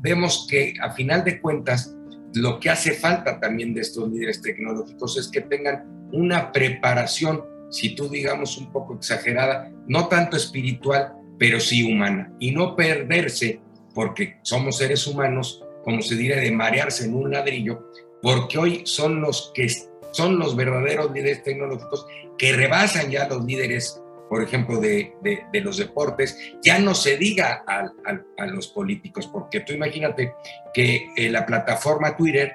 vemos 0.00 0.48
que 0.50 0.74
a 0.82 0.90
final 0.90 1.22
de 1.22 1.40
cuentas 1.40 1.94
lo 2.34 2.58
que 2.58 2.70
hace 2.70 2.92
falta 2.92 3.38
también 3.38 3.72
de 3.72 3.82
estos 3.82 4.10
líderes 4.10 4.42
tecnológicos 4.42 5.16
es 5.16 5.28
que 5.28 5.42
tengan 5.42 5.84
una 6.12 6.50
preparación 6.50 7.44
si 7.70 7.94
tú 7.94 8.08
digamos 8.08 8.58
un 8.58 8.70
poco 8.72 8.94
exagerada, 8.94 9.70
no 9.86 10.08
tanto 10.08 10.36
espiritual, 10.36 11.14
pero 11.38 11.58
sí 11.58 11.82
humana, 11.82 12.32
y 12.38 12.50
no 12.50 12.76
perderse, 12.76 13.60
porque 13.94 14.38
somos 14.42 14.76
seres 14.76 15.06
humanos, 15.06 15.64
como 15.84 16.02
se 16.02 16.16
diría, 16.16 16.36
de 16.36 16.52
marearse 16.52 17.06
en 17.06 17.14
un 17.14 17.30
ladrillo, 17.30 17.90
porque 18.22 18.58
hoy 18.58 18.82
son 18.84 19.20
los 19.20 19.50
que 19.54 19.68
son 20.12 20.38
los 20.38 20.56
verdaderos 20.56 21.12
líderes 21.12 21.42
tecnológicos 21.42 22.06
que 22.36 22.52
rebasan 22.52 23.10
ya 23.10 23.28
los 23.28 23.44
líderes, 23.44 24.02
por 24.28 24.42
ejemplo, 24.42 24.80
de, 24.80 25.12
de, 25.22 25.60
los 25.60 25.76
deportes, 25.76 26.36
ya 26.62 26.78
no 26.78 26.94
se 26.94 27.16
diga 27.16 27.64
a, 27.66 28.46
los 28.46 28.68
políticos, 28.68 29.28
porque 29.32 29.60
tú 29.60 29.72
imagínate 29.72 30.34
que 30.72 31.08
eh, 31.16 31.30
la 31.30 31.46
plataforma 31.46 32.16
Twitter 32.16 32.54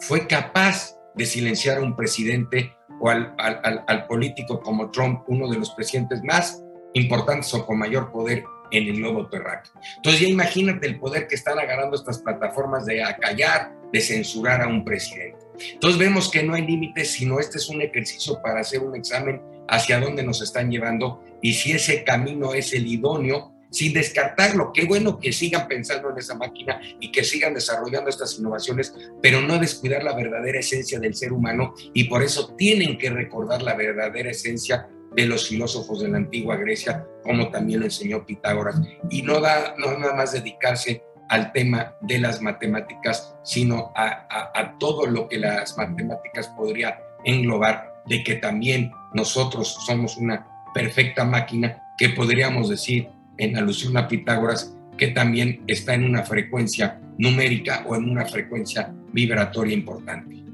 fue 0.00 0.26
capaz 0.26 0.96
de 1.14 1.26
silenciar 1.26 1.78
a 1.78 1.82
un 1.82 1.96
presidente 1.96 2.72
o 3.00 3.10
al, 3.10 3.34
al, 3.38 4.06
político 4.06 4.60
como 4.60 4.90
Trump, 4.90 5.22
uno 5.28 5.48
de 5.48 5.58
los 5.58 5.70
presidentes 5.70 6.22
más 6.22 6.62
importantes 6.94 7.52
o 7.54 7.64
con 7.64 7.78
mayor 7.78 8.10
poder 8.10 8.44
en 8.70 8.84
el 8.88 8.96
globo 8.96 9.28
terráqueo. 9.28 9.72
Entonces 9.96 10.20
ya 10.20 10.28
imagínate 10.28 10.86
el 10.86 10.98
poder 10.98 11.26
que 11.26 11.34
están 11.34 11.58
agarrando 11.58 11.96
estas 11.96 12.18
plataformas 12.18 12.84
de 12.86 13.02
acallar, 13.02 13.72
de 13.92 14.00
censurar 14.00 14.62
a 14.62 14.68
un 14.68 14.84
presidente. 14.84 15.38
Entonces 15.72 15.98
vemos 15.98 16.30
que 16.30 16.42
no 16.42 16.54
hay 16.54 16.66
límites, 16.66 17.12
sino 17.12 17.40
este 17.40 17.58
es 17.58 17.68
un 17.68 17.82
ejercicio 17.82 18.40
para 18.42 18.60
hacer 18.60 18.80
un 18.80 18.94
examen 18.94 19.40
hacia 19.68 20.00
dónde 20.00 20.22
nos 20.22 20.42
están 20.42 20.70
llevando 20.70 21.22
y 21.42 21.52
si 21.52 21.72
ese 21.72 22.04
camino 22.04 22.54
es 22.54 22.72
el 22.72 22.86
idóneo 22.86 23.52
sin 23.70 23.92
descartarlo. 23.92 24.72
Qué 24.72 24.84
bueno 24.84 25.18
que 25.18 25.32
sigan 25.32 25.68
pensando 25.68 26.10
en 26.10 26.18
esa 26.18 26.34
máquina 26.34 26.80
y 27.00 27.12
que 27.12 27.24
sigan 27.24 27.54
desarrollando 27.54 28.10
estas 28.10 28.38
innovaciones, 28.38 28.94
pero 29.22 29.40
no 29.40 29.58
descuidar 29.58 30.02
la 30.02 30.14
verdadera 30.14 30.60
esencia 30.60 30.98
del 30.98 31.14
ser 31.14 31.32
humano 31.32 31.74
y 31.92 32.04
por 32.04 32.22
eso 32.22 32.54
tienen 32.56 32.98
que 32.98 33.10
recordar 33.10 33.62
la 33.62 33.74
verdadera 33.74 34.30
esencia 34.30 34.88
de 35.14 35.26
los 35.26 35.48
filósofos 35.48 36.00
de 36.00 36.08
la 36.08 36.18
antigua 36.18 36.56
Grecia, 36.56 37.06
como 37.22 37.50
también 37.50 37.80
lo 37.80 37.86
enseñó 37.86 38.24
Pitágoras, 38.26 38.80
y 39.10 39.22
no, 39.22 39.40
da, 39.40 39.74
no 39.78 39.96
nada 39.98 40.14
más 40.14 40.32
dedicarse 40.32 41.02
al 41.28 41.52
tema 41.52 41.96
de 42.02 42.18
las 42.18 42.40
matemáticas, 42.40 43.34
sino 43.42 43.92
a, 43.96 44.26
a 44.54 44.78
todo 44.78 45.06
lo 45.06 45.28
que 45.28 45.38
las 45.38 45.76
matemáticas 45.76 46.48
podría 46.48 47.00
englobar, 47.24 48.02
de 48.06 48.22
que 48.22 48.36
también 48.36 48.92
nosotros 49.12 49.76
somos 49.86 50.16
una 50.16 50.46
perfecta 50.72 51.24
máquina 51.24 51.82
que 51.98 52.10
podríamos 52.10 52.68
decir 52.68 53.10
en 53.38 53.56
alusión 53.56 53.96
a 53.96 54.08
Pitágoras, 54.08 54.76
que 54.96 55.08
también 55.08 55.62
está 55.66 55.94
en 55.94 56.04
una 56.04 56.24
frecuencia 56.24 57.00
numérica 57.18 57.84
o 57.86 57.96
en 57.96 58.10
una 58.10 58.26
frecuencia 58.26 58.92
vibratoria 59.12 59.74
importante. 59.74 60.44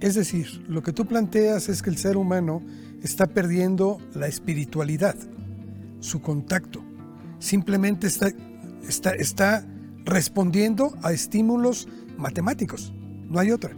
Es 0.00 0.14
decir, 0.14 0.62
lo 0.68 0.82
que 0.82 0.92
tú 0.92 1.06
planteas 1.06 1.68
es 1.68 1.82
que 1.82 1.90
el 1.90 1.96
ser 1.96 2.16
humano 2.16 2.62
está 3.02 3.26
perdiendo 3.26 3.98
la 4.14 4.26
espiritualidad, 4.26 5.16
su 6.00 6.20
contacto. 6.20 6.84
Simplemente 7.38 8.06
está, 8.06 8.30
está, 8.86 9.10
está 9.14 9.66
respondiendo 10.04 10.96
a 11.02 11.12
estímulos 11.12 11.88
matemáticos, 12.16 12.92
no 13.28 13.38
hay 13.38 13.50
otra. 13.50 13.74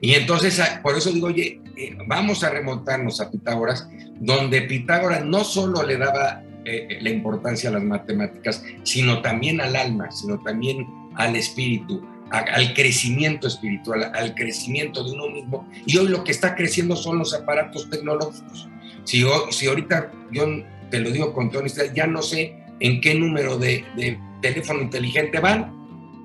Y 0.00 0.14
entonces, 0.14 0.60
ah, 0.60 0.80
por 0.82 0.96
eso 0.96 1.10
digo, 1.10 1.28
oye, 1.28 1.60
eh, 1.76 1.96
vamos 2.06 2.44
a 2.44 2.50
remontarnos 2.50 3.20
a 3.20 3.30
Pitágoras, 3.30 3.88
donde 4.20 4.62
Pitágoras 4.62 5.24
no 5.24 5.44
solo 5.44 5.82
le 5.82 5.96
daba 5.96 6.42
eh, 6.68 6.98
la 7.00 7.10
importancia 7.10 7.70
a 7.70 7.72
las 7.72 7.82
matemáticas, 7.82 8.62
sino 8.82 9.22
también 9.22 9.60
al 9.60 9.74
alma, 9.74 10.10
sino 10.10 10.38
también 10.40 10.86
al 11.14 11.34
espíritu, 11.34 12.06
al 12.30 12.74
crecimiento 12.74 13.48
espiritual, 13.48 14.12
al 14.14 14.34
crecimiento 14.34 15.02
de 15.02 15.12
uno 15.12 15.30
mismo. 15.30 15.66
Y 15.86 15.96
hoy 15.96 16.08
lo 16.08 16.24
que 16.24 16.32
está 16.32 16.54
creciendo 16.54 16.94
son 16.94 17.18
los 17.18 17.32
aparatos 17.32 17.88
tecnológicos. 17.88 18.68
Si, 19.04 19.24
si 19.50 19.66
ahorita 19.66 20.12
yo 20.30 20.46
te 20.90 21.00
lo 21.00 21.10
digo 21.10 21.32
con 21.32 21.48
toda 21.48 21.60
honestidad, 21.60 21.94
ya 21.94 22.06
no 22.06 22.20
sé 22.20 22.54
en 22.80 23.00
qué 23.00 23.14
número 23.14 23.56
de, 23.56 23.84
de 23.96 24.18
teléfono 24.42 24.82
inteligente 24.82 25.40
van, 25.40 25.72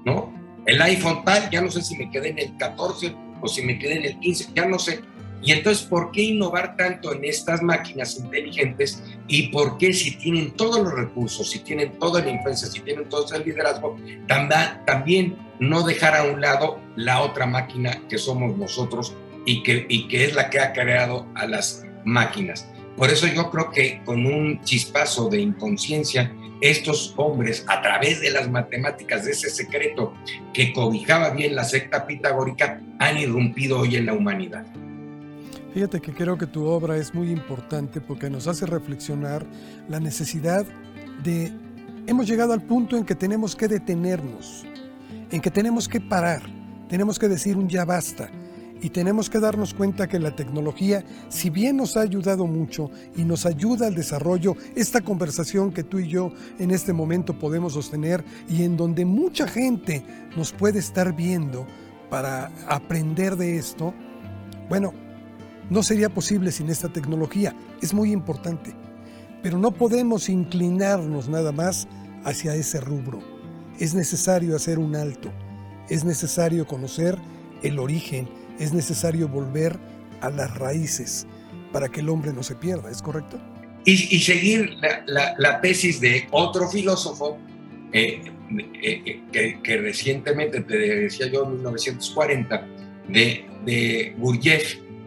¿no? 0.06 0.34
El 0.66 0.82
iPhone 0.82 1.24
tal, 1.24 1.50
ya 1.50 1.62
no 1.62 1.72
sé 1.72 1.82
si 1.82 1.96
me 1.96 2.12
quedé 2.12 2.30
en 2.30 2.40
el 2.40 2.58
14 2.58 3.16
o 3.42 3.48
si 3.48 3.62
me 3.62 3.80
quedé 3.80 3.98
en 4.00 4.06
el 4.06 4.20
15, 4.20 4.50
ya 4.54 4.66
no 4.66 4.78
sé 4.78 5.00
y 5.44 5.52
entonces, 5.52 5.86
¿por 5.86 6.12
qué 6.12 6.22
innovar 6.22 6.78
tanto 6.78 7.14
en 7.14 7.26
estas 7.26 7.62
máquinas 7.62 8.18
inteligentes? 8.18 9.04
Y 9.28 9.48
por 9.48 9.78
qué 9.78 9.92
si 9.92 10.16
tienen 10.16 10.52
todos 10.52 10.82
los 10.82 10.94
recursos, 10.94 11.52
si 11.52 11.60
tienen 11.60 12.00
toda 12.00 12.22
la 12.22 12.30
influencia, 12.30 12.70
si 12.70 12.80
tienen 12.80 13.10
todo 13.10 13.26
el 13.36 13.44
liderazgo, 13.44 13.98
también 14.86 15.38
no 15.60 15.84
dejar 15.84 16.16
a 16.16 16.24
un 16.24 16.40
lado 16.40 16.80
la 16.96 17.22
otra 17.22 17.46
máquina 17.46 18.02
que 18.08 18.18
somos 18.18 18.58
nosotros 18.58 19.14
y 19.46 19.64
que, 19.64 19.86
es 20.12 20.34
la 20.34 20.50
que 20.50 20.62
ha 20.62 20.72
creado 20.72 21.28
a 21.36 21.46
las 21.46 21.86
máquinas. 22.06 22.70
Por 22.96 23.10
eso 23.10 23.28
yo 23.28 23.52
creo 23.52 23.70
que 23.70 24.02
con 24.06 24.26
un 24.26 24.62
chispazo 24.62 25.28
de 25.28 25.42
inconsciencia, 25.42 26.34
estos 26.62 27.14
hombres, 27.18 27.66
a 27.68 27.82
través 27.82 28.22
de 28.22 28.32
las 28.32 28.50
matemáticas, 28.50 29.26
de 29.26 29.32
ese 29.32 29.50
secreto 29.50 30.14
que 30.54 30.72
cobijaba 30.72 31.32
bien 31.32 31.54
la 31.54 31.66
secta 31.66 32.08
pitagórica, 32.08 32.80
han 33.00 33.18
irrumpido 33.18 33.80
hoy 33.80 33.98
en 33.98 34.06
la 34.06 34.14
humanidad. 34.14 34.66
Fíjate 35.74 36.00
que 36.00 36.14
creo 36.14 36.38
que 36.38 36.46
tu 36.46 36.66
obra 36.66 36.98
es 36.98 37.16
muy 37.16 37.32
importante 37.32 38.00
porque 38.00 38.30
nos 38.30 38.48
hace 38.48 38.68
reflexionar 38.68 39.44
la 39.90 40.00
necesidad 40.00 40.68
de... 41.24 41.52
Hemos 42.06 42.28
llegado 42.28 42.54
al 42.54 42.62
punto 42.62 42.96
en 42.96 43.04
que 43.04 43.16
tenemos 43.16 43.56
que 43.56 43.68
detenernos, 43.68 44.66
en 45.32 45.42
que 45.42 45.50
tenemos 45.50 45.88
que 45.88 46.00
parar, 46.00 46.44
tenemos 46.90 47.18
que 47.18 47.28
decir 47.28 47.58
un 47.58 47.68
ya 47.68 47.86
basta 47.86 48.30
y 48.84 48.90
tenemos 48.90 49.32
que 49.32 49.40
darnos 49.40 49.74
cuenta 49.74 50.08
que 50.08 50.20
la 50.20 50.36
tecnología, 50.36 51.04
si 51.30 51.50
bien 51.50 51.78
nos 51.78 51.98
ha 51.98 52.02
ayudado 52.02 52.46
mucho 52.46 52.92
y 53.16 53.24
nos 53.24 53.48
ayuda 53.48 53.88
al 53.88 53.96
desarrollo, 53.96 54.56
esta 54.76 55.02
conversación 55.02 55.72
que 55.72 55.84
tú 55.84 55.98
y 55.98 56.08
yo 56.08 56.34
en 56.60 56.70
este 56.70 56.94
momento 56.94 57.40
podemos 57.40 57.74
sostener 57.74 58.24
y 58.48 58.62
en 58.62 58.78
donde 58.78 59.06
mucha 59.06 59.48
gente 59.48 60.06
nos 60.38 60.52
puede 60.52 60.78
estar 60.78 61.16
viendo 61.16 61.66
para 62.12 62.52
aprender 62.68 63.38
de 63.38 63.58
esto, 63.58 63.92
bueno, 64.70 64.94
no 65.70 65.84
sería 65.84 66.10
posible 66.10 66.52
sin 66.52 66.70
esta 66.70 66.90
tecnología, 66.90 67.56
es 67.82 67.94
muy 67.94 68.12
importante, 68.12 68.74
pero 69.42 69.58
no 69.58 69.72
podemos 69.72 70.30
inclinarnos 70.30 71.30
nada 71.30 71.52
más 71.52 71.88
hacia 72.24 72.56
ese 72.56 72.80
rubro. 72.80 73.20
Es 73.80 73.94
necesario 73.94 74.56
hacer 74.56 74.80
un 74.80 74.96
alto, 74.96 75.32
es 75.90 76.04
necesario 76.04 76.66
conocer 76.66 77.18
el 77.64 77.80
origen, 77.80 78.30
es 78.60 78.74
necesario 78.74 79.28
volver 79.28 79.78
a 80.22 80.30
las 80.30 80.56
raíces 80.58 81.28
para 81.72 81.90
que 81.90 82.02
el 82.02 82.10
hombre 82.10 82.32
no 82.32 82.44
se 82.44 82.56
pierda, 82.56 82.90
¿es 82.90 83.02
correcto? 83.02 83.40
Y, 83.86 84.20
seguir 84.20 84.78
la, 85.08 85.60
tesis 85.60 86.00
de 86.00 86.26
otro 86.32 86.70
filósofo 86.70 87.38
eh, 87.92 88.22
eh, 88.82 89.22
eh, 89.34 89.60
que, 89.62 89.78
recientemente, 89.78 90.62
te 90.62 90.78
decía 90.78 91.28
yo, 91.28 91.44
en 91.44 91.56
1940, 91.56 92.66
de, 93.10 93.46
de 93.66 94.16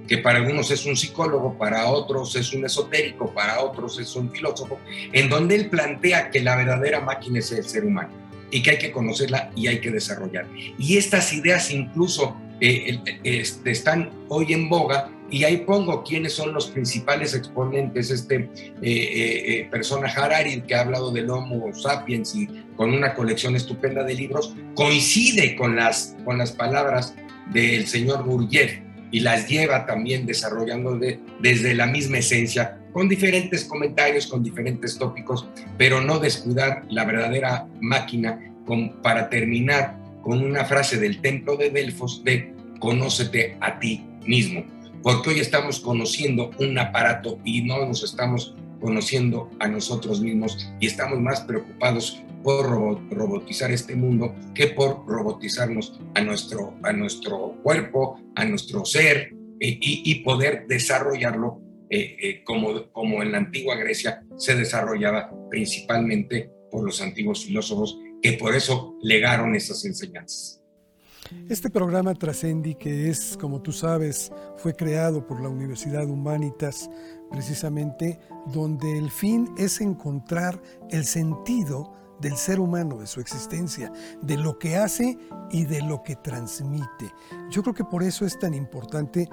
que 0.07 0.19
para 0.19 0.39
algunos 0.39 0.71
es 0.71 0.87
un 0.87 0.97
psicólogo, 0.97 1.57
para 1.59 1.87
otros 1.89 2.37
es 2.37 2.53
un 2.53 2.65
esotérico, 2.65 3.33
para 3.33 3.61
otros 3.61 3.99
es 3.99 4.15
un 4.17 4.31
filósofo, 4.31 4.79
en 5.13 5.29
donde 5.29 5.57
él 5.57 5.69
plantea 5.69 6.31
que 6.31 6.41
la 6.41 6.57
verdadera 6.57 7.01
máquina 7.01 7.39
es 7.39 7.53
el 7.53 7.65
ser 7.65 7.85
humano 7.85 8.11
y 8.51 8.63
que 8.63 8.71
hay 8.71 8.79
que 8.79 8.93
conocerla 8.93 9.51
y 9.57 9.67
hay 9.67 9.81
que 9.81 9.91
desarrollar. 9.91 10.47
Y 10.79 10.97
estas 10.97 11.33
ideas 11.33 11.71
incluso 11.71 12.37
eh, 12.61 13.01
este, 13.25 13.71
están 13.71 14.11
hoy 14.29 14.53
en 14.53 14.69
boga 14.69 15.11
y 15.29 15.43
ahí 15.43 15.59
pongo 15.59 16.05
quiénes 16.05 16.35
son 16.35 16.53
los 16.53 16.69
principales 16.69 17.35
exponentes. 17.35 18.11
Este 18.11 18.49
eh, 18.81 18.81
eh, 18.83 19.69
persona 19.71 20.09
Harari, 20.09 20.63
que 20.63 20.75
ha 20.75 20.83
hablado 20.83 21.11
del 21.11 21.29
Homo 21.31 21.75
sapiens 21.75 22.35
y 22.37 22.47
con 22.77 22.93
una 22.93 23.15
colección 23.15 23.57
estupenda 23.57 24.05
de 24.05 24.15
libros, 24.15 24.55
coincide 24.75 25.57
con 25.57 25.75
las, 25.77 26.17
con 26.25 26.39
las 26.39 26.53
palabras 26.53 27.15
del 27.53 27.87
señor 27.87 28.25
Gurdjieff 28.25 28.86
y 29.11 29.21
las 29.21 29.49
lleva 29.49 29.87
también 29.87 30.27
desarrollando 30.27 30.99
desde 31.41 31.75
la 31.75 31.87
misma 31.87 32.19
esencia, 32.19 32.79
con 32.93 33.09
diferentes 33.09 33.65
comentarios, 33.65 34.27
con 34.27 34.43
diferentes 34.43 34.99
tópicos, 34.99 35.49
pero 35.77 36.01
no 36.01 36.19
descuidar 36.19 36.85
la 36.89 37.05
verdadera 37.05 37.69
máquina 37.81 38.41
para 39.03 39.29
terminar 39.29 39.97
con 40.23 40.43
una 40.43 40.65
frase 40.65 40.99
del 40.99 41.21
templo 41.21 41.57
de 41.57 41.71
Delfos 41.71 42.25
de 42.25 42.53
conócete 42.81 43.57
a 43.61 43.79
ti 43.79 44.05
mismo 44.25 44.65
porque 45.07 45.31
hoy 45.31 45.39
estamos 45.39 45.79
conociendo 45.79 46.51
un 46.59 46.77
aparato 46.81 47.39
y 47.45 47.63
no 47.63 47.87
nos 47.87 48.03
estamos 48.03 48.57
conociendo 48.81 49.51
a 49.59 49.69
nosotros 49.69 50.21
mismos 50.21 50.69
y 50.81 50.87
estamos 50.87 51.21
más 51.21 51.41
preocupados 51.43 52.23
por 52.43 52.69
robotizar 53.11 53.73
este 53.73 53.97
mundo 53.97 54.35
que 54.55 54.69
por 54.69 55.05
robotizarnos 55.07 55.99
a 56.15 56.21
nuestro, 56.21 56.75
a 56.85 56.93
nuestro 56.93 57.57
cuerpo, 57.63 58.21
a 58.37 58.45
nuestro 58.45 58.85
ser 58.85 59.35
eh, 59.59 59.79
y, 59.81 60.15
poder 60.23 60.67
desarrollarlo 60.69 61.61
eh, 61.91 62.17
eh, 62.21 62.45
como, 62.45 62.91
como 62.93 63.23
en 63.23 63.33
la 63.33 63.39
antigua 63.39 63.75
Grecia 63.75 64.23
se 64.37 64.55
desarrollaba 64.55 65.33
principalmente 65.51 66.51
por 66.71 66.85
los 66.85 67.01
antiguos 67.01 67.45
filósofos 67.45 67.99
que 68.23 68.35
por 68.35 68.55
eso 68.55 68.97
legaron 69.03 69.55
esas 69.55 69.85
enseñanzas. 69.85 70.63
Este 71.49 71.71
programa 71.71 72.15
Trascendi, 72.15 72.75
que 72.75 73.09
es, 73.09 73.37
como 73.41 73.61
tú 73.61 73.73
sabes, 73.73 74.31
fue 74.59 74.75
creado 74.75 75.27
por 75.27 75.41
la 75.41 75.49
Universidad 75.49 76.09
Humanitas, 76.09 76.89
precisamente 77.31 78.19
donde 78.47 78.99
el 78.99 79.11
fin 79.11 79.53
es 79.57 79.81
encontrar 79.81 80.61
el 80.91 81.05
sentido 81.05 81.93
del 82.21 82.37
ser 82.37 82.61
humano, 82.61 82.99
de 82.99 83.07
su 83.07 83.21
existencia, 83.21 83.93
de 84.23 84.37
lo 84.37 84.59
que 84.59 84.77
hace 84.77 85.19
y 85.51 85.65
de 85.65 85.83
lo 85.83 86.03
que 86.03 86.17
transmite. 86.17 87.13
Yo 87.51 87.63
creo 87.63 87.75
que 87.75 87.85
por 87.85 88.03
eso 88.03 88.25
es 88.25 88.39
tan 88.39 88.55
importante 88.55 89.29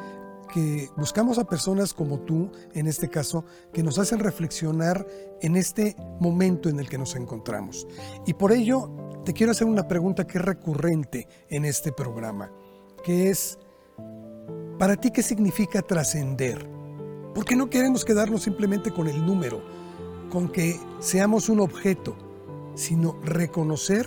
que 0.53 0.89
buscamos 0.97 1.39
a 1.39 1.45
personas 1.45 1.93
como 1.93 2.19
tú, 2.19 2.51
en 2.73 2.87
este 2.87 3.09
caso, 3.09 3.45
que 3.71 3.81
nos 3.81 3.97
hacen 3.97 4.19
reflexionar 4.19 5.05
en 5.41 5.55
este 5.55 5.95
momento 6.19 6.69
en 6.69 6.79
el 6.79 6.87
que 6.87 6.97
nos 6.97 7.15
encontramos. 7.15 7.87
Y 8.25 8.33
por 8.33 8.51
ello 8.51 9.21
te 9.25 9.33
quiero 9.33 9.51
hacer 9.51 9.67
una 9.67 9.87
pregunta 9.87 10.27
que 10.27 10.37
es 10.37 10.45
recurrente 10.45 11.27
en 11.49 11.65
este 11.65 11.91
programa, 11.91 12.51
que 13.03 13.29
es, 13.29 13.57
¿para 14.77 14.95
ti 14.95 15.11
qué 15.11 15.23
significa 15.23 15.81
trascender? 15.81 16.72
¿Por 17.33 17.45
qué 17.45 17.55
no 17.55 17.69
queremos 17.69 18.05
quedarnos 18.05 18.43
simplemente 18.43 18.91
con 18.91 19.07
el 19.07 19.25
número, 19.25 19.61
con 20.29 20.49
que 20.49 20.79
seamos 20.99 21.49
un 21.49 21.59
objeto, 21.59 22.15
sino 22.75 23.19
reconocer 23.23 24.05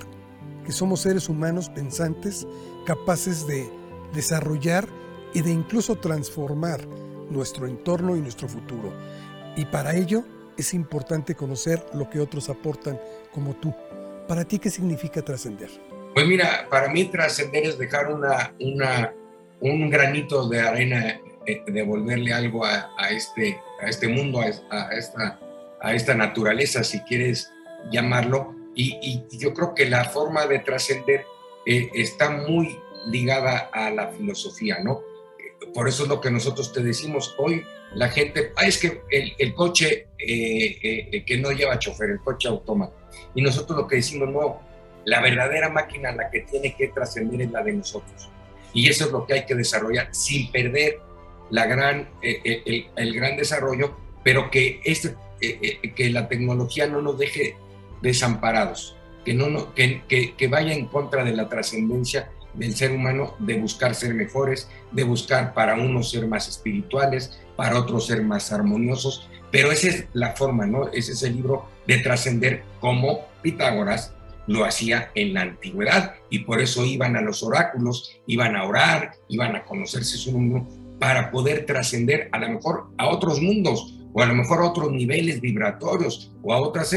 que 0.65 0.73
somos 0.73 1.01
seres 1.01 1.29
humanos 1.29 1.69
pensantes, 1.71 2.47
capaces 2.85 3.47
de 3.47 3.69
desarrollar 4.13 4.89
y 5.35 5.43
de 5.43 5.51
incluso 5.51 5.97
transformar 5.97 6.87
nuestro 7.31 7.67
entorno 7.67 8.17
y 8.17 8.21
nuestro 8.21 8.49
futuro. 8.49 8.93
Y 9.57 9.65
para 9.65 9.95
ello 9.95 10.25
es 10.57 10.73
importante 10.75 11.35
conocer 11.35 11.85
lo 11.95 12.09
que 12.09 12.21
otros 12.21 12.49
aportan 12.49 12.99
como 13.33 13.55
tú. 13.57 13.75
¿Para 14.29 14.45
ti 14.45 14.59
qué 14.59 14.71
significa 14.71 15.23
trascender? 15.23 15.71
Pues 16.15 16.27
mira, 16.27 16.67
para 16.71 16.89
mí 16.89 17.05
trascender 17.05 17.65
es 17.65 17.79
dejar 17.79 18.13
una, 18.13 18.55
una, 18.61 19.13
un 19.61 19.91
granito 19.91 20.49
de 20.49 20.61
arena, 20.61 21.21
eh, 21.47 21.63
devolverle 21.67 22.33
algo 22.33 22.65
a, 22.65 22.91
este, 23.11 23.59
este 23.83 24.09
mundo, 24.09 24.41
a, 24.41 25.93
esta, 25.93 26.15
naturaleza, 26.15 26.85
si 26.85 27.01
quieres 27.01 27.51
llamarlo. 27.91 28.55
Y, 28.75 29.23
yo 29.39 29.55
creo 29.55 29.75
que 29.75 29.89
la 29.89 30.05
forma 30.05 30.47
de 30.47 30.59
trascender 30.59 31.25
eh, 31.65 31.89
está 31.95 32.31
muy 32.31 32.79
ligada 33.07 33.71
a 33.73 33.91
la 33.91 34.09
filosofía, 34.09 34.79
¿no? 34.83 35.01
Por 35.73 35.89
eso 35.89 36.03
es 36.05 36.09
lo 36.09 36.21
que 36.21 36.31
nosotros 36.31 36.73
te 36.73 36.83
decimos 36.83 37.35
hoy. 37.39 37.65
La 37.95 38.09
gente, 38.09 38.53
ah, 38.57 38.67
es 38.67 38.79
que 38.79 39.01
el, 39.11 39.55
coche 39.55 40.09
eh, 40.19 41.25
que 41.25 41.39
no 41.39 41.53
lleva 41.53 41.79
chofer, 41.79 42.11
el 42.11 42.21
coche 42.21 42.49
automático 42.49 43.07
y 43.35 43.43
nosotros 43.43 43.79
lo 43.79 43.87
que 43.87 43.97
decimos, 43.97 44.31
no, 44.31 44.61
la 45.05 45.21
verdadera 45.21 45.69
máquina 45.69 46.11
la 46.13 46.31
que 46.31 46.41
tiene 46.41 46.75
que 46.75 46.89
trascender 46.89 47.43
es 47.43 47.51
la 47.51 47.63
de 47.63 47.75
nosotros. 47.75 48.31
Y 48.73 48.89
eso 48.89 49.07
es 49.07 49.13
lo 49.13 49.27
que 49.27 49.35
hay 49.35 49.47
que 49.47 49.55
desarrollar 49.55 50.09
sin 50.13 50.51
perder 50.51 51.01
la 51.51 51.67
gran, 51.67 52.09
eh, 52.23 52.41
eh, 52.45 52.87
el, 52.97 53.15
gran 53.15 53.37
desarrollo, 53.37 53.97
pero 54.25 54.51
que, 54.51 54.81
este, 54.85 55.15
eh, 55.41 55.93
que 55.95 56.11
la 56.11 56.29
tecnología 56.29 56.87
no 56.87 57.01
nos 57.01 57.19
deje 57.19 57.57
desamparados, 58.03 58.97
que, 59.25 59.35
no, 59.35 59.75
que, 59.75 60.03
que, 60.09 60.35
que 60.35 60.49
vaya 60.49 60.73
en 60.73 60.87
contra 60.87 61.25
de 61.25 61.33
la 61.33 61.49
trascendencia 61.49 62.31
del 62.55 62.75
ser 62.75 62.93
humano 62.93 63.35
de 63.39 63.59
buscar 63.59 63.95
ser 63.95 64.15
mejores, 64.15 64.69
de 64.93 65.05
buscar 65.05 65.53
para 65.55 65.75
unos 65.75 66.11
ser 66.11 66.27
más 66.27 66.49
espirituales, 66.49 67.39
para 67.55 67.79
otros 67.79 68.07
ser 68.07 68.23
más 68.23 68.53
armoniosos, 68.53 69.29
pero 69.51 69.71
esa 69.71 69.89
es 69.89 70.07
la 70.13 70.33
forma, 70.33 70.67
¿no? 70.67 70.89
Ese 70.89 71.13
es 71.13 71.23
el 71.23 71.37
libro 71.37 71.67
de 71.87 71.99
trascender 71.99 72.65
como 72.81 73.27
Pitágoras 73.43 74.13
lo 74.47 74.65
hacía 74.65 75.11
en 75.15 75.35
la 75.35 75.43
antigüedad 75.43 76.15
y 76.31 76.41
por 76.41 76.61
eso 76.61 76.85
iban 76.85 77.17
a 77.17 77.21
los 77.21 77.43
oráculos, 77.43 78.17
iban 78.27 78.57
a 78.57 78.65
orar, 78.65 79.13
iban 79.29 79.57
a 79.57 79.65
conocerse 79.65 80.17
su 80.17 80.33
mundo 80.33 80.67
para 80.99 81.31
poder 81.31 81.67
trascender 81.67 82.29
a 82.33 82.39
lo 82.39 82.49
mejor 82.51 82.91
a 82.99 83.09
otros 83.09 83.41
mundos 83.41 83.99
o 84.13 84.23
a 84.23 84.27
lo 84.27 84.35
mejor 84.35 84.61
a 84.61 84.67
otros 84.67 84.93
niveles 84.93 85.41
vibratorios 85.41 86.33
o 86.43 86.55
a 86.55 86.61
otras 86.61 86.97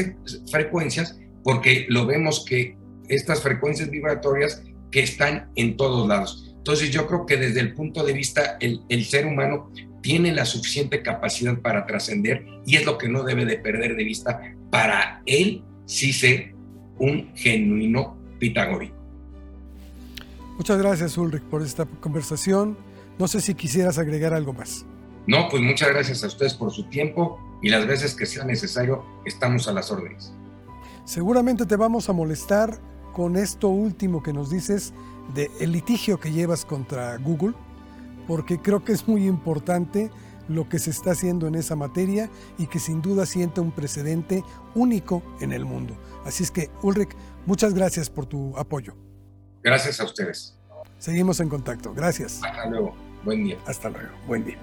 frecuencias, 0.50 1.18
porque 1.44 1.86
lo 1.88 2.06
vemos 2.06 2.44
que 2.44 2.76
estas 3.08 3.42
frecuencias 3.42 3.90
vibratorias 3.90 4.62
que 4.90 5.00
están 5.02 5.50
en 5.56 5.76
todos 5.76 6.08
lados. 6.08 6.54
Entonces 6.56 6.90
yo 6.90 7.06
creo 7.06 7.26
que 7.26 7.36
desde 7.36 7.60
el 7.60 7.74
punto 7.74 8.04
de 8.04 8.12
vista 8.12 8.56
el, 8.60 8.80
el 8.88 9.04
ser 9.04 9.26
humano 9.26 9.70
tiene 10.02 10.32
la 10.32 10.46
suficiente 10.46 11.02
capacidad 11.02 11.58
para 11.58 11.86
trascender 11.86 12.46
y 12.66 12.76
es 12.76 12.86
lo 12.86 12.96
que 12.96 13.08
no 13.08 13.22
debe 13.22 13.44
de 13.44 13.58
perder 13.58 13.96
de 13.96 14.04
vista 14.04 14.40
para 14.70 15.22
él 15.26 15.62
sí 15.84 16.12
ser 16.12 16.54
un 16.98 17.30
genuino 17.34 18.16
pitagórico. 18.38 18.94
Muchas 20.56 20.78
gracias 20.78 21.18
Ulrich 21.18 21.42
por 21.42 21.62
esta 21.62 21.86
conversación. 21.86 22.76
No 23.20 23.28
sé 23.28 23.42
si 23.42 23.54
quisieras 23.54 23.98
agregar 23.98 24.32
algo 24.32 24.54
más. 24.54 24.86
No, 25.26 25.50
pues 25.50 25.62
muchas 25.62 25.90
gracias 25.90 26.24
a 26.24 26.28
ustedes 26.28 26.54
por 26.54 26.72
su 26.72 26.88
tiempo 26.88 27.38
y 27.60 27.68
las 27.68 27.86
veces 27.86 28.14
que 28.14 28.24
sea 28.24 28.44
necesario 28.46 29.04
estamos 29.26 29.68
a 29.68 29.72
las 29.72 29.90
órdenes. 29.90 30.32
Seguramente 31.04 31.66
te 31.66 31.76
vamos 31.76 32.08
a 32.08 32.14
molestar 32.14 32.80
con 33.12 33.36
esto 33.36 33.68
último 33.68 34.22
que 34.22 34.32
nos 34.32 34.48
dices 34.48 34.94
de 35.34 35.50
el 35.60 35.72
litigio 35.72 36.18
que 36.18 36.32
llevas 36.32 36.64
contra 36.64 37.18
Google 37.18 37.52
porque 38.26 38.58
creo 38.58 38.82
que 38.84 38.92
es 38.92 39.06
muy 39.06 39.26
importante 39.26 40.10
lo 40.48 40.70
que 40.70 40.78
se 40.78 40.88
está 40.88 41.10
haciendo 41.10 41.46
en 41.46 41.56
esa 41.56 41.76
materia 41.76 42.30
y 42.56 42.68
que 42.68 42.78
sin 42.78 43.02
duda 43.02 43.26
siente 43.26 43.60
un 43.60 43.70
precedente 43.70 44.42
único 44.74 45.22
en 45.42 45.52
el 45.52 45.66
mundo. 45.66 45.94
Así 46.24 46.42
es 46.42 46.50
que, 46.50 46.70
Ulrich, 46.80 47.14
muchas 47.44 47.74
gracias 47.74 48.08
por 48.08 48.24
tu 48.24 48.56
apoyo. 48.56 48.96
Gracias 49.62 50.00
a 50.00 50.04
ustedes. 50.04 50.58
Seguimos 50.96 51.38
en 51.40 51.50
contacto. 51.50 51.92
Gracias. 51.92 52.40
Hasta 52.42 52.64
luego. 52.66 53.09
Buen 53.24 53.44
día. 53.44 53.58
Hasta 53.66 53.90
luego. 53.90 54.08
Buen 54.26 54.44
día. 54.44 54.58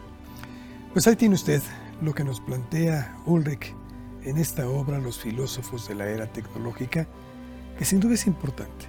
Pues 0.94 1.08
ahí 1.08 1.16
tiene 1.16 1.36
usted 1.36 1.62
lo 2.02 2.14
que 2.14 2.24
nos 2.24 2.42
plantea 2.42 3.16
Ulrich 3.26 3.76
en 4.24 4.38
esta 4.38 4.68
obra 4.68 5.00
Los 5.00 5.20
filósofos 5.20 5.88
de 5.88 5.96
la 5.96 6.08
era 6.08 6.28
tecnológica, 6.28 7.08
que 7.78 7.86
sin 7.86 8.00
duda 8.00 8.16
es 8.16 8.26
importante. 8.26 8.86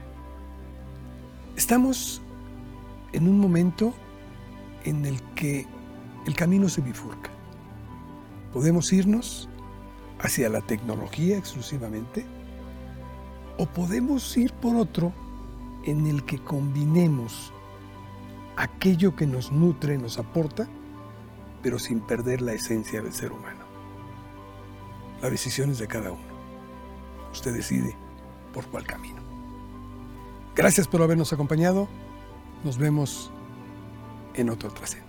Estamos 1.57 2.22
en 3.12 3.28
un 3.28 3.38
momento 3.38 3.92
en 4.85 5.04
el 5.04 5.20
que 5.35 5.66
el 6.26 6.35
camino 6.35 6.68
se 6.68 6.81
bifurca. 6.81 7.31
Podemos 8.52 8.92
irnos 8.92 9.48
hacia 10.20 10.48
la 10.48 10.62
tecnología 10.62 11.37
exclusivamente 11.37 12.24
o 13.59 13.66
podemos 13.66 14.37
ir 14.37 14.52
por 14.54 14.76
otro 14.76 15.12
en 15.85 16.07
el 16.07 16.24
que 16.24 16.38
combinemos 16.38 17.52
aquello 18.59 19.14
que 19.14 19.27
nos 19.27 19.53
nutre, 19.53 19.97
nos 19.99 20.18
aporta, 20.18 20.68
pero 21.62 21.79
sin 21.79 22.01
perder 22.01 22.42
la 22.42 22.53
esencia 22.53 23.01
del 23.01 23.12
ser 23.12 23.33
humano. 23.33 23.64
La 25.23 25.31
decisión 25.31 25.71
es 25.71 25.79
de 25.79 25.87
cada 25.87 26.11
uno. 26.11 26.38
Usted 27.33 27.55
decide 27.55 27.97
por 28.53 28.66
cuál 28.66 28.85
camino. 28.85 29.23
Gracias 30.57 30.88
por 30.88 31.03
habernos 31.03 31.33
acompañado. 31.33 31.88
Nos 32.64 32.79
vemos 32.79 33.31
en 34.35 34.51
otro 34.51 34.71
trascendente. 34.71 35.08